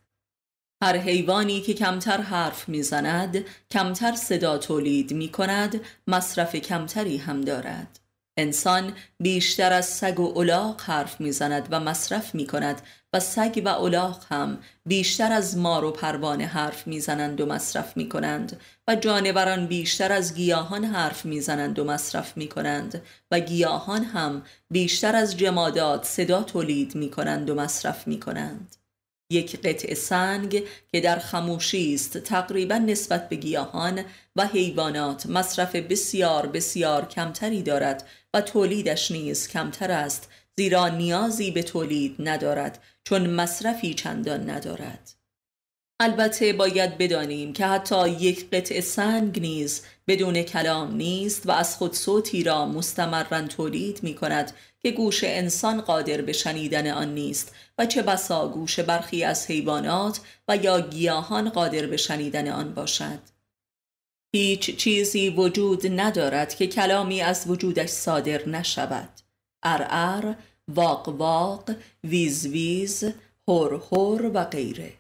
[0.82, 8.00] هر حیوانی که کمتر حرف می‌زند کمتر صدا تولید می کند مصرف کمتری هم دارد.
[8.38, 12.82] انسان بیشتر از سگ و الاغ حرف می‌زند و مصرف می کند
[13.12, 18.08] و سگ و الاغ هم بیشتر از مار و پروانه حرف می‌زنند و مصرف می
[18.08, 24.42] کنند و جانوران بیشتر از گیاهان حرف می‌زنند و مصرف می کنند و گیاهان هم
[24.70, 28.76] بیشتر از جمادات صدا تولید می کنند و مصرف می کنند
[29.32, 34.04] یک قطع سنگ که در خموشی است تقریبا نسبت به گیاهان
[34.36, 41.62] و حیوانات مصرف بسیار بسیار کمتری دارد و تولیدش نیز کمتر است زیرا نیازی به
[41.62, 45.14] تولید ندارد چون مصرفی چندان ندارد.
[46.00, 51.94] البته باید بدانیم که حتی یک قطع سنگ نیز بدون کلام نیست و از خود
[51.94, 57.86] صوتی را مستمرا تولید می کند که گوش انسان قادر به شنیدن آن نیست و
[57.86, 63.20] چه بسا گوش برخی از حیوانات و یا گیاهان قادر به شنیدن آن باشد.
[64.34, 69.10] هیچ چیزی وجود ندارد که کلامی از وجودش صادر نشود.
[69.62, 70.36] ار
[70.68, 71.70] واق واق
[72.04, 73.04] ویز ویز
[73.48, 74.92] هر هر و غیره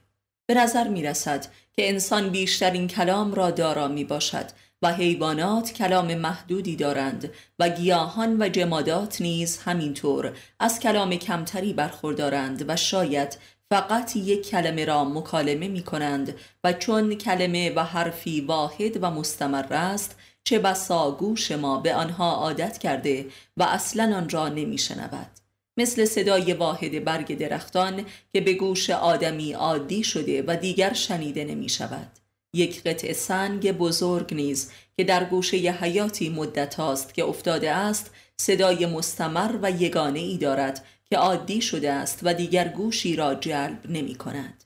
[0.46, 4.46] به نظر می رسد که انسان بیشترین کلام را دارا می باشد
[4.82, 12.64] و حیوانات کلام محدودی دارند و گیاهان و جمادات نیز همینطور از کلام کمتری برخوردارند
[12.68, 13.38] و شاید
[13.70, 19.74] فقط یک کلمه را مکالمه می کنند و چون کلمه و حرفی واحد و مستمر
[19.74, 25.37] است چه بسا گوش ما به آنها عادت کرده و اصلا آن را نمی شنود.
[25.78, 31.68] مثل صدای واحد برگ درختان که به گوش آدمی عادی شده و دیگر شنیده نمی
[31.68, 32.08] شود.
[32.54, 38.10] یک قطع سنگ بزرگ نیز که در گوشه ی حیاتی مدت هاست که افتاده است
[38.36, 43.90] صدای مستمر و یگانه ای دارد که عادی شده است و دیگر گوشی را جلب
[43.90, 44.64] نمی کند.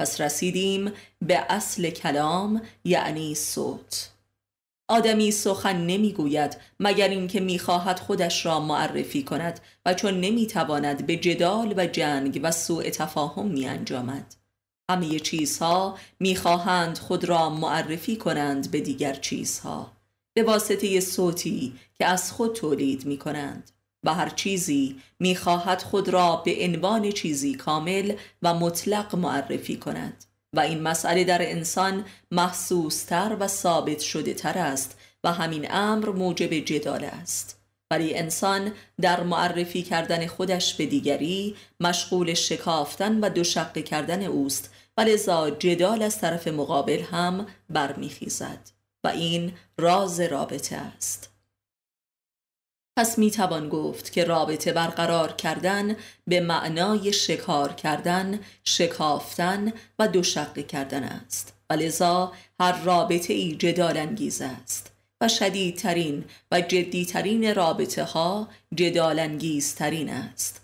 [0.00, 0.92] پس رسیدیم
[1.22, 4.11] به اصل کلام یعنی صوت.
[4.88, 11.74] آدمی سخن نمی‌گوید مگر اینکه می‌خواهد خودش را معرفی کند و چون نمی‌تواند به جدال
[11.76, 14.34] و جنگ و سوء تفاهم می انجامد.
[14.90, 19.92] همه چیزها می‌خواهند خود را معرفی کنند به دیگر چیزها
[20.34, 23.70] به واسطه صوتی که از خود تولید می کنند
[24.04, 30.60] و هر چیزی می‌خواهد خود را به عنوان چیزی کامل و مطلق معرفی کند و
[30.60, 37.04] این مسئله در انسان محسوستر و ثابت شده تر است و همین امر موجب جدال
[37.04, 37.58] است.
[37.90, 45.00] ولی انسان در معرفی کردن خودش به دیگری مشغول شکافتن و دوشقه کردن اوست و
[45.00, 48.70] لذا جدال از طرف مقابل هم برمیخیزد
[49.04, 51.31] و این راز رابطه است.
[52.96, 60.62] پس می توان گفت که رابطه برقرار کردن به معنای شکار کردن، شکافتن و دوشقه
[60.62, 61.54] کردن است.
[61.70, 62.28] و
[62.60, 70.60] هر رابطه ای جدال انگیز است و شدیدترین و جدیترین رابطه ها جدال انگیزترین است.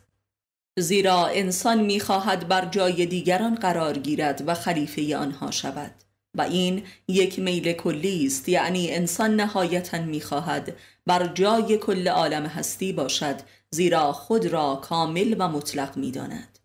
[0.78, 5.90] زیرا انسان می‌خواهد بر جای دیگران قرار گیرد و خلیفه آنها شود.
[6.34, 10.76] و این یک میل کلی است یعنی انسان نهایتا می‌خواهد
[11.08, 13.36] بر جای کل عالم هستی باشد
[13.70, 16.58] زیرا خود را کامل و مطلق می‌داند.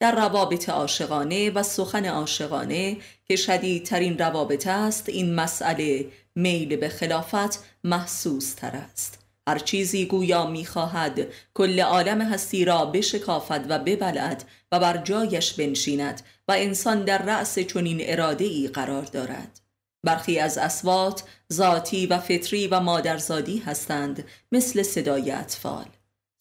[0.00, 7.64] در روابط عاشقانه و سخن عاشقانه که شدیدترین روابط است این مسئله میل به خلافت
[7.84, 9.18] محسوس تر است.
[9.48, 16.22] هر چیزی گویا می‌خواهد کل عالم هستی را بشکافد و ببلد و بر جایش بنشیند
[16.48, 19.59] و انسان در رأس چنین اراده ای قرار دارد.
[20.04, 21.22] برخی از اسوات
[21.52, 25.86] ذاتی و فطری و مادرزادی هستند مثل صدای اطفال.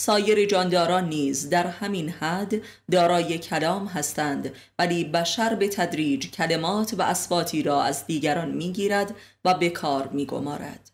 [0.01, 2.53] سایر جانداران نیز در همین حد
[2.91, 9.53] دارای کلام هستند ولی بشر به تدریج کلمات و اسواتی را از دیگران می‌گیرد و
[9.53, 10.88] به کار میگمارد.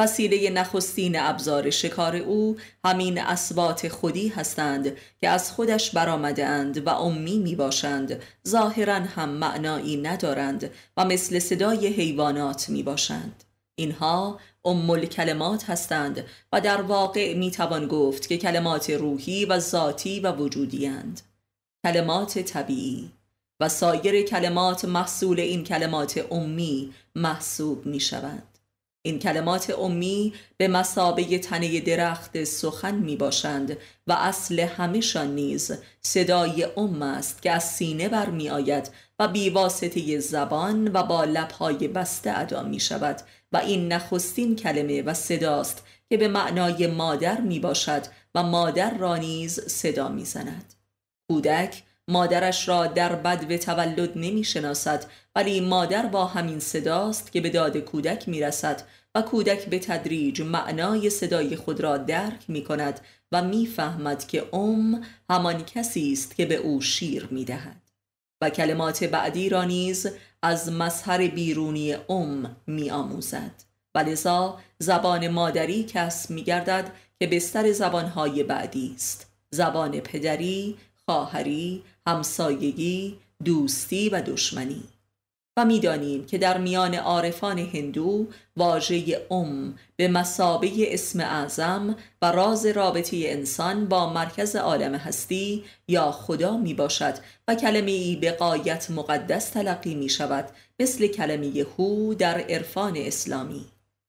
[0.00, 6.90] وسیله نخستین ابزار شکار او همین اسبات خودی هستند که از خودش برآمده اند و
[6.90, 13.44] امی می باشند ظاهرا هم معنایی ندارند و مثل صدای حیوانات می باشند
[13.74, 20.20] اینها ام کلمات هستند و در واقع می توان گفت که کلمات روحی و ذاتی
[20.20, 21.20] و وجودی اند.
[21.84, 23.10] کلمات طبیعی
[23.60, 28.49] و سایر کلمات محصول این کلمات امی محسوب می شوند
[29.02, 33.76] این کلمات امی به مسابه تنه درخت سخن می باشند
[34.06, 35.72] و اصل همشان نیز
[36.02, 42.38] صدای ام است که از سینه برمی آید و بیواسطه زبان و با لبهای بسته
[42.38, 43.20] ادا می شود
[43.52, 48.02] و این نخستین کلمه و صداست که به معنای مادر می باشد
[48.34, 50.74] و مادر را نیز صدا می زند.
[51.30, 55.04] کودک مادرش را در بد به تولد نمی شناسد
[55.34, 58.82] ولی مادر با همین صداست که به داد کودک می رسد
[59.14, 63.00] و کودک به تدریج معنای صدای خود را درک می کند
[63.32, 67.80] و می‌فهمد که ام همان کسی است که به او شیر می دهد
[68.40, 70.06] و کلمات بعدی را نیز
[70.42, 73.50] از مظهر بیرونی ام می آموزد
[73.94, 79.30] و لذا زبان مادری کس می گردد که بستر زبانهای بعدی است.
[79.50, 84.82] زبان پدری، خواهری، همسایگی، دوستی و دشمنی.
[85.64, 93.16] می‌دانیم که در میان عارفان هندو واژه ام به مسابه اسم اعظم و راز رابطه
[93.24, 97.14] انسان با مرکز عالم هستی یا خدا می باشد
[97.48, 100.48] و کلمه ای به قایت مقدس تلقی می شود
[100.80, 103.64] مثل کلمه هو در عرفان اسلامی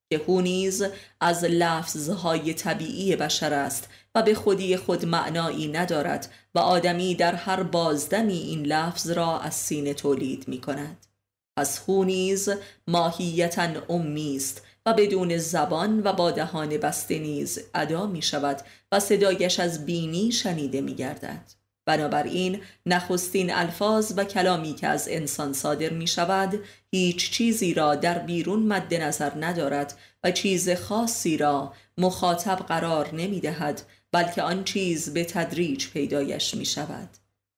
[0.09, 0.83] که هو نیز
[1.19, 7.63] از لفظهای طبیعی بشر است و به خودی خود معنایی ندارد و آدمی در هر
[7.63, 11.10] بازدمی این لفظ را از سینه تولید می کند
[11.57, 12.49] پس هو نیز
[12.87, 18.99] ماهیتا امی است و بدون زبان و با دهان بسته نیز ادا می شود و
[18.99, 21.61] صدایش از بینی شنیده می گردد.
[21.85, 26.59] بنابراین نخستین الفاظ و کلامی که از انسان صادر می شود
[26.91, 33.39] هیچ چیزی را در بیرون مد نظر ندارد و چیز خاصی را مخاطب قرار نمی
[33.39, 33.81] دهد
[34.11, 37.09] بلکه آن چیز به تدریج پیدایش می شود.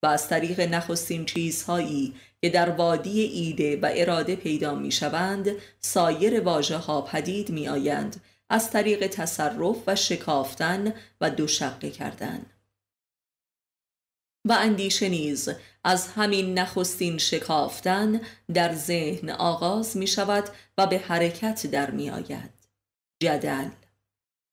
[0.03, 2.13] و از طریق نخستین چیزهایی
[2.43, 8.21] که در وادی ایده و اراده پیدا می شوند سایر واژه ها پدید می آیند
[8.49, 12.45] از طریق تصرف و شکافتن و دوشقه کردن.
[14.45, 15.49] و اندیشه نیز
[15.83, 18.21] از همین نخستین شکافتن
[18.53, 22.53] در ذهن آغاز می شود و به حرکت در می آید
[23.19, 23.69] جدل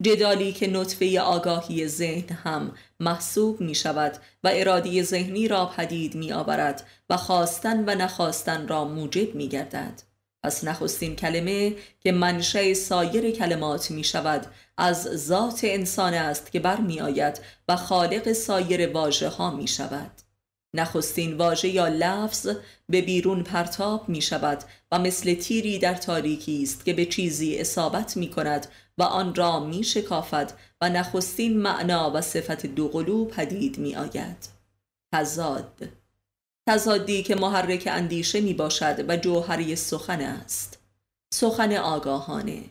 [0.03, 6.32] جدالی که نطفه آگاهی ذهن هم محسوب می شود و ارادی ذهنی را پدید می
[6.32, 10.03] آورد و خواستن و نخواستن را موجب می گردد.
[10.42, 14.46] پس نخستین کلمه که منشه سایر کلمات می شود
[14.76, 20.11] از ذات انسان است که برمی آید و خالق سایر واژه ها می شود.
[20.74, 22.48] نخستین واژه یا لفظ
[22.88, 28.16] به بیرون پرتاب می شود و مثل تیری در تاریکی است که به چیزی اصابت
[28.16, 28.66] می کند
[29.01, 34.48] و آن را می شکافد و نخستین معنا و صفت دوقلو پدید می آید
[35.14, 35.88] تزاد
[36.68, 40.78] تزادی که محرک اندیشه می باشد و جوهری سخن است.
[41.34, 42.62] سخن آگاهانه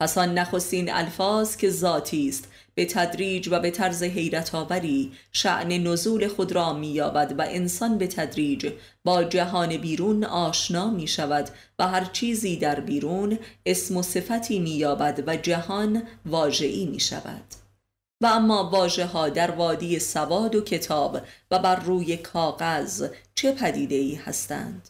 [0.00, 2.48] پس آن نخستین الفاظ که ذاتی است
[2.80, 8.06] به تدریج و به طرز حیرت آوری شعن نزول خود را مییابد و انسان به
[8.06, 8.72] تدریج
[9.04, 15.24] با جهان بیرون آشنا می شود و هر چیزی در بیرون اسم و صفتی مییابد
[15.26, 17.44] و جهان واژه‌ای می شود
[18.22, 21.20] و اما واژه ها در وادی سواد و کتاب
[21.50, 24.88] و بر روی کاغذ چه پدیده ای هستند؟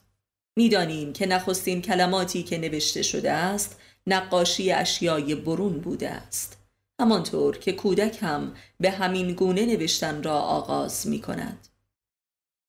[0.56, 3.76] می‌دانیم که نخستین کلماتی که نوشته شده است
[4.06, 6.59] نقاشی اشیای برون بوده است.
[7.00, 11.68] همانطور که کودک هم به همین گونه نوشتن را آغاز می کند.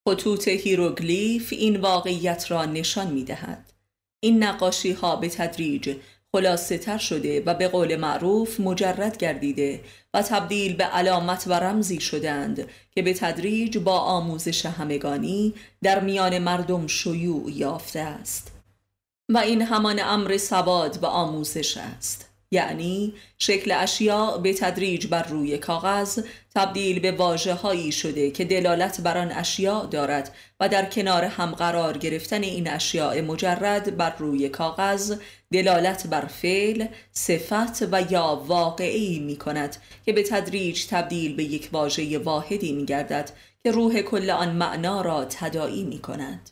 [0.09, 3.73] خطوط هیروگلیف این واقعیت را نشان می دهد.
[4.19, 5.97] این نقاشی ها به تدریج
[6.31, 9.81] خلاصه تر شده و به قول معروف مجرد گردیده
[10.13, 16.39] و تبدیل به علامت و رمزی شدند که به تدریج با آموزش همگانی در میان
[16.39, 18.51] مردم شیوع یافته است
[19.29, 25.57] و این همان امر سواد و آموزش است یعنی شکل اشیاء به تدریج بر روی
[25.57, 26.23] کاغذ
[26.55, 31.51] تبدیل به واجه هایی شده که دلالت بر آن اشیاء دارد و در کنار هم
[31.51, 35.15] قرار گرفتن این اشیاء مجرد بر روی کاغذ
[35.51, 41.69] دلالت بر فعل، صفت و یا واقعی می کند که به تدریج تبدیل به یک
[41.71, 43.31] واژه واحدی می گردد
[43.63, 46.49] که روح کل آن معنا را تداعی می کند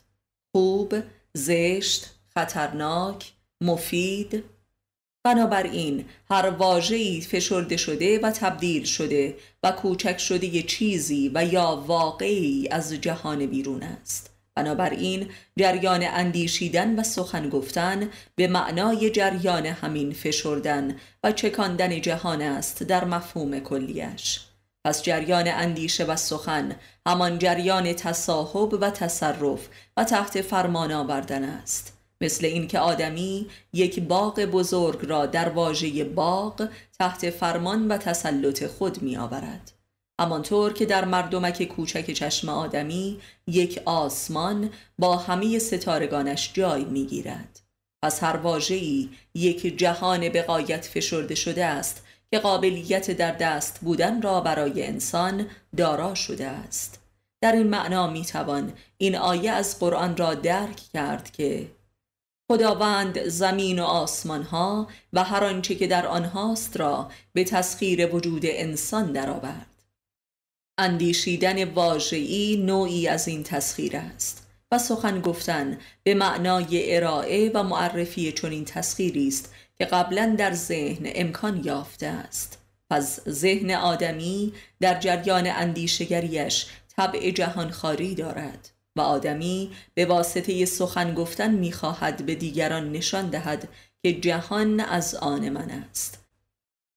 [0.52, 0.94] خوب،
[1.34, 4.44] زشت، خطرناک، مفید،
[5.24, 12.68] بنابراین هر واژه‌ای فشرده شده و تبدیل شده و کوچک شده چیزی و یا واقعی
[12.70, 14.30] از جهان بیرون است.
[14.54, 22.82] بنابراین جریان اندیشیدن و سخن گفتن به معنای جریان همین فشردن و چکاندن جهان است
[22.82, 24.40] در مفهوم کلیش.
[24.84, 31.99] پس جریان اندیشه و سخن همان جریان تصاحب و تصرف و تحت فرمان آوردن است.
[32.20, 36.68] مثل اینکه آدمی یک باغ بزرگ را در واژه باغ
[36.98, 39.72] تحت فرمان و تسلط خود می آورد
[40.20, 47.60] همانطور که در مردمک کوچک چشم آدمی یک آسمان با همه ستارگانش جای می گیرد
[48.02, 54.22] پس هر واژه‌ای یک جهان به قایت فشرده شده است که قابلیت در دست بودن
[54.22, 55.46] را برای انسان
[55.76, 57.00] دارا شده است.
[57.42, 61.70] در این معنا می توان این آیه از قرآن را درک کرد که
[62.50, 68.42] خداوند زمین و آسمان ها و هر آنچه که در آنهاست را به تسخیر وجود
[68.44, 69.66] انسان درآورد.
[70.78, 78.32] اندیشیدن واژه‌ای نوعی از این تسخیر است و سخن گفتن به معنای ارائه و معرفی
[78.32, 82.58] چنین تسخیری است که قبلا در ذهن امکان یافته است.
[82.90, 88.70] پس ذهن آدمی در جریان اندیشگریش طبع جهانخواری دارد.
[89.00, 93.68] و آدمی به واسطه سخن گفتن می‌خواهد به دیگران نشان دهد
[94.02, 96.18] که جهان از آن من است.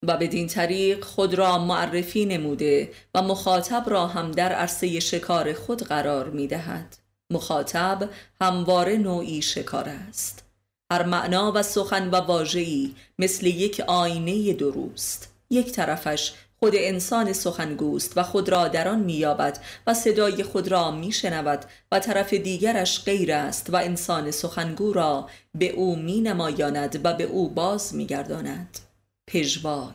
[0.02, 5.82] و بدین طریق خود را معرفی نموده و مخاطب را هم در عرصه شکار خود
[5.82, 6.96] قرار می دهد.
[7.30, 8.08] مخاطب
[8.40, 10.44] همواره نوعی شکار است.
[10.92, 16.32] هر معنا و سخن و واژه‌ای مثل یک آینه دروست یک طرفش
[16.64, 22.00] خود انسان سخنگوست و خود را در آن مییابد و صدای خود را میشنود و
[22.00, 27.48] طرف دیگرش غیر است و انسان سخنگو را به او می نمایاند و به او
[27.48, 28.78] باز میگرداند.
[29.26, 29.94] پژواک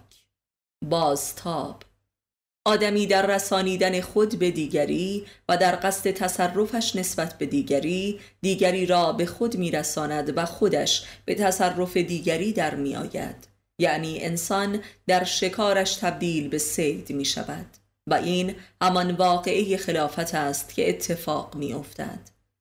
[0.86, 1.84] بازتاب
[2.66, 9.14] آدمی در رسانیدن خود به دیگری و در قصد تصرفش نسبت به دیگری دیگری را
[9.14, 13.49] به خود میرساند و خودش به تصرف دیگری در میآید.
[13.80, 17.66] یعنی انسان در شکارش تبدیل به سید می شود
[18.08, 22.20] و این همان واقعه خلافت است که اتفاق می افتد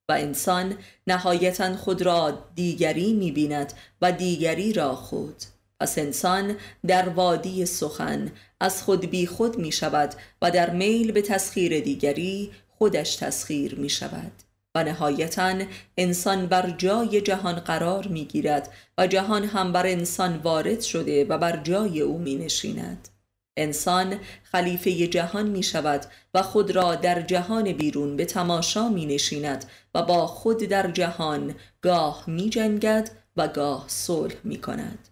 [0.08, 5.42] و انسان نهایتا خود را دیگری می بیند و دیگری را خود.
[5.80, 6.56] پس انسان
[6.86, 12.50] در وادی سخن از خود بی خود می شود و در میل به تسخیر دیگری
[12.78, 14.32] خودش تسخیر می شود
[14.74, 15.54] و نهایتا
[15.96, 21.38] انسان بر جای جهان قرار می گیرد و جهان هم بر انسان وارد شده و
[21.38, 23.08] بر جای او می نشیند
[23.56, 29.64] انسان خلیفه جهان می شود و خود را در جهان بیرون به تماشا می نشیند
[29.94, 35.07] و با خود در جهان گاه می جنگد و گاه صلح می کند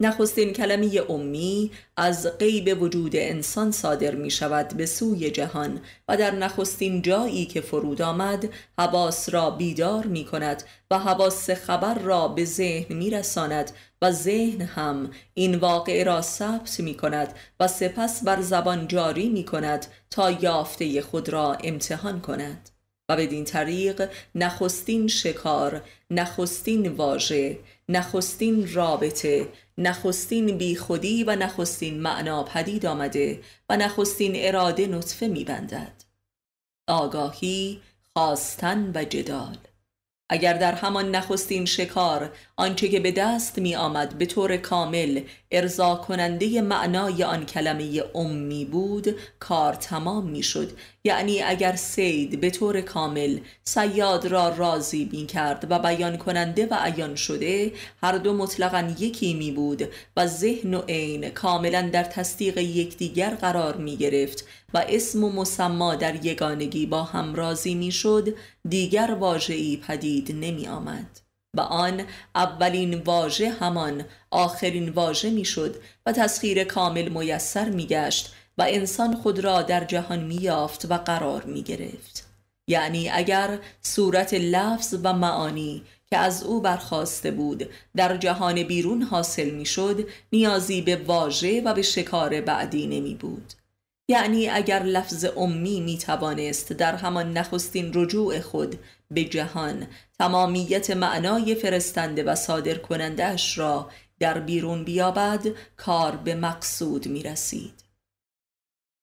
[0.00, 6.34] نخستین کلمه امی از غیب وجود انسان صادر می شود به سوی جهان و در
[6.34, 12.44] نخستین جایی که فرود آمد حواس را بیدار می کند و حواس خبر را به
[12.44, 13.70] ذهن می رساند
[14.02, 19.44] و ذهن هم این واقع را ثبت می کند و سپس بر زبان جاری می
[19.44, 22.70] کند تا یافته خود را امتحان کند.
[23.08, 29.48] و بدین طریق نخستین شکار نخستین واژه نخستین رابطه
[29.78, 36.04] نخستین بیخودی و نخستین معنا پدید آمده و نخستین اراده نطفه میبندد.
[36.88, 37.80] آگاهی
[38.12, 39.56] خواستن و جدال.
[40.28, 45.20] اگر در همان نخستین شکار آنچه که به دست می آمد به طور کامل
[45.56, 50.70] ارضا کننده معنای آن کلمه امی بود کار تمام می شد
[51.04, 56.74] یعنی اگر سید به طور کامل سیاد را راضی می کرد و بیان کننده و
[56.74, 62.58] عیان شده هر دو مطلقا یکی می بود و ذهن و عین کاملا در تصدیق
[62.58, 64.44] یکدیگر قرار می گرفت
[64.74, 68.34] و اسم و مسما در یگانگی با هم راضی می شد
[68.68, 71.23] دیگر واژه‌ای پدید نمی آمد.
[71.54, 72.02] و آن
[72.34, 75.76] اولین واژه همان آخرین واژه می‌شد
[76.06, 81.62] و تسخیر کامل میسر میگشت و انسان خود را در جهان میافت و قرار می
[81.62, 82.26] گرفت
[82.68, 89.50] یعنی اگر صورت لفظ و معانی که از او برخواسته بود در جهان بیرون حاصل
[89.50, 93.52] می‌شد نیازی به واژه و به شکار بعدی نمی بود
[94.08, 98.78] یعنی اگر لفظ امی می توانست در همان نخستین رجوع خود
[99.10, 99.86] به جهان
[100.18, 105.46] تمامیت معنای فرستنده و صادر کنندهش را در بیرون بیابد
[105.76, 107.84] کار به مقصود می رسید.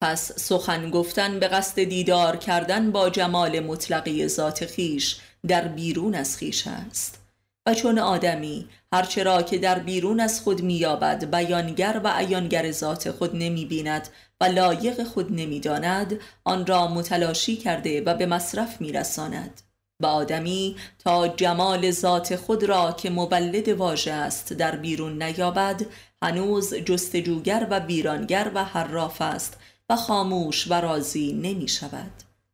[0.02, 6.38] پس سخن گفتن به قصد دیدار کردن با جمال مطلقی ذات خیش در بیرون از
[6.38, 7.22] خیش است
[7.66, 13.36] و چون آدمی هرچرا که در بیرون از خود مییابد بیانگر و عیانگر ذات خود
[13.36, 14.10] نمی بیند
[14.42, 19.62] و لایق خود نمی‌داند آن را متلاشی کرده و به مصرف میرساند.
[20.02, 25.86] و آدمی تا جمال ذات خود را که مولد واژه است در بیرون نیابد
[26.24, 29.58] هنوز جستجوگر و ویرانگر و حراف است
[29.90, 32.12] و خاموش و راضی نمی شود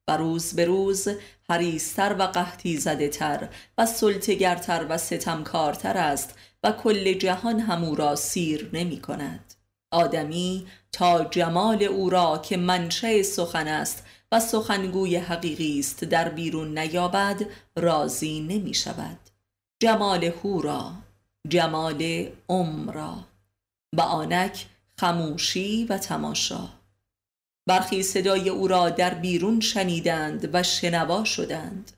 [0.08, 1.08] و روز به روز
[1.50, 8.16] حریستر و قحطی زده تر و سلطگرتر و ستمکارتر است و کل جهان همو را
[8.16, 9.47] سیر نمی کند
[9.98, 16.78] آدمی تا جمال او را که منشه سخن است و سخنگوی حقیقی است در بیرون
[16.78, 17.42] نیابد
[17.76, 19.20] راضی نمی شود.
[19.80, 20.92] جمال هو را
[21.50, 23.16] جمال ام را.
[23.94, 24.66] و آنک
[25.00, 26.70] خموشی و تماشا.
[27.68, 31.92] برخی صدای او را در بیرون شنیدند و شنوا شدند.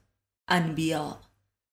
[0.47, 1.19] انبیا.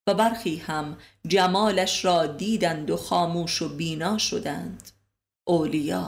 [0.06, 0.96] و برخی هم
[1.28, 4.95] جمالش را دیدند و خاموش و بینا شدند.
[5.47, 6.01] اولیا